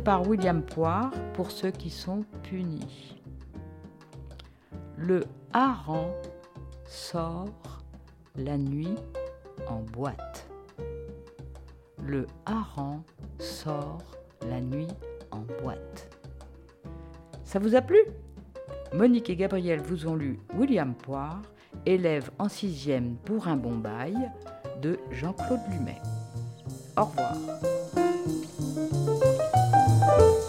Par 0.04 0.28
William 0.28 0.62
Poire 0.62 1.10
pour 1.34 1.52
ceux 1.52 1.72
qui 1.72 1.90
sont 1.90 2.26
punis. 2.44 3.16
Le 4.98 5.24
hareng 5.54 6.12
sort 6.86 7.48
la 8.36 8.58
nuit 8.58 8.96
en 9.70 9.80
boîte. 9.80 10.50
Le 12.06 12.28
hareng 12.46 13.04
sort 13.40 14.00
la 14.50 14.60
nuit 14.60 14.90
en 15.32 15.46
boîte. 15.62 16.14
Ça 17.46 17.60
vous 17.60 17.74
a 17.74 17.82
plu? 17.82 18.00
Monique 18.94 19.30
et 19.30 19.38
Gabriel 19.38 19.80
vous 19.80 20.08
ont 20.08 20.16
lu 20.16 20.40
William 20.58 20.94
Poire, 20.94 21.42
élève 21.86 22.32
en 22.38 22.50
sixième 22.50 23.16
pour 23.16 23.48
un 23.48 23.56
bon 23.56 23.78
bail 23.78 24.30
de 24.82 25.00
Jean-Claude 25.12 25.62
Lumet. 25.72 26.02
Au 26.98 27.06
revoir. 27.06 27.79
oh 30.12 30.49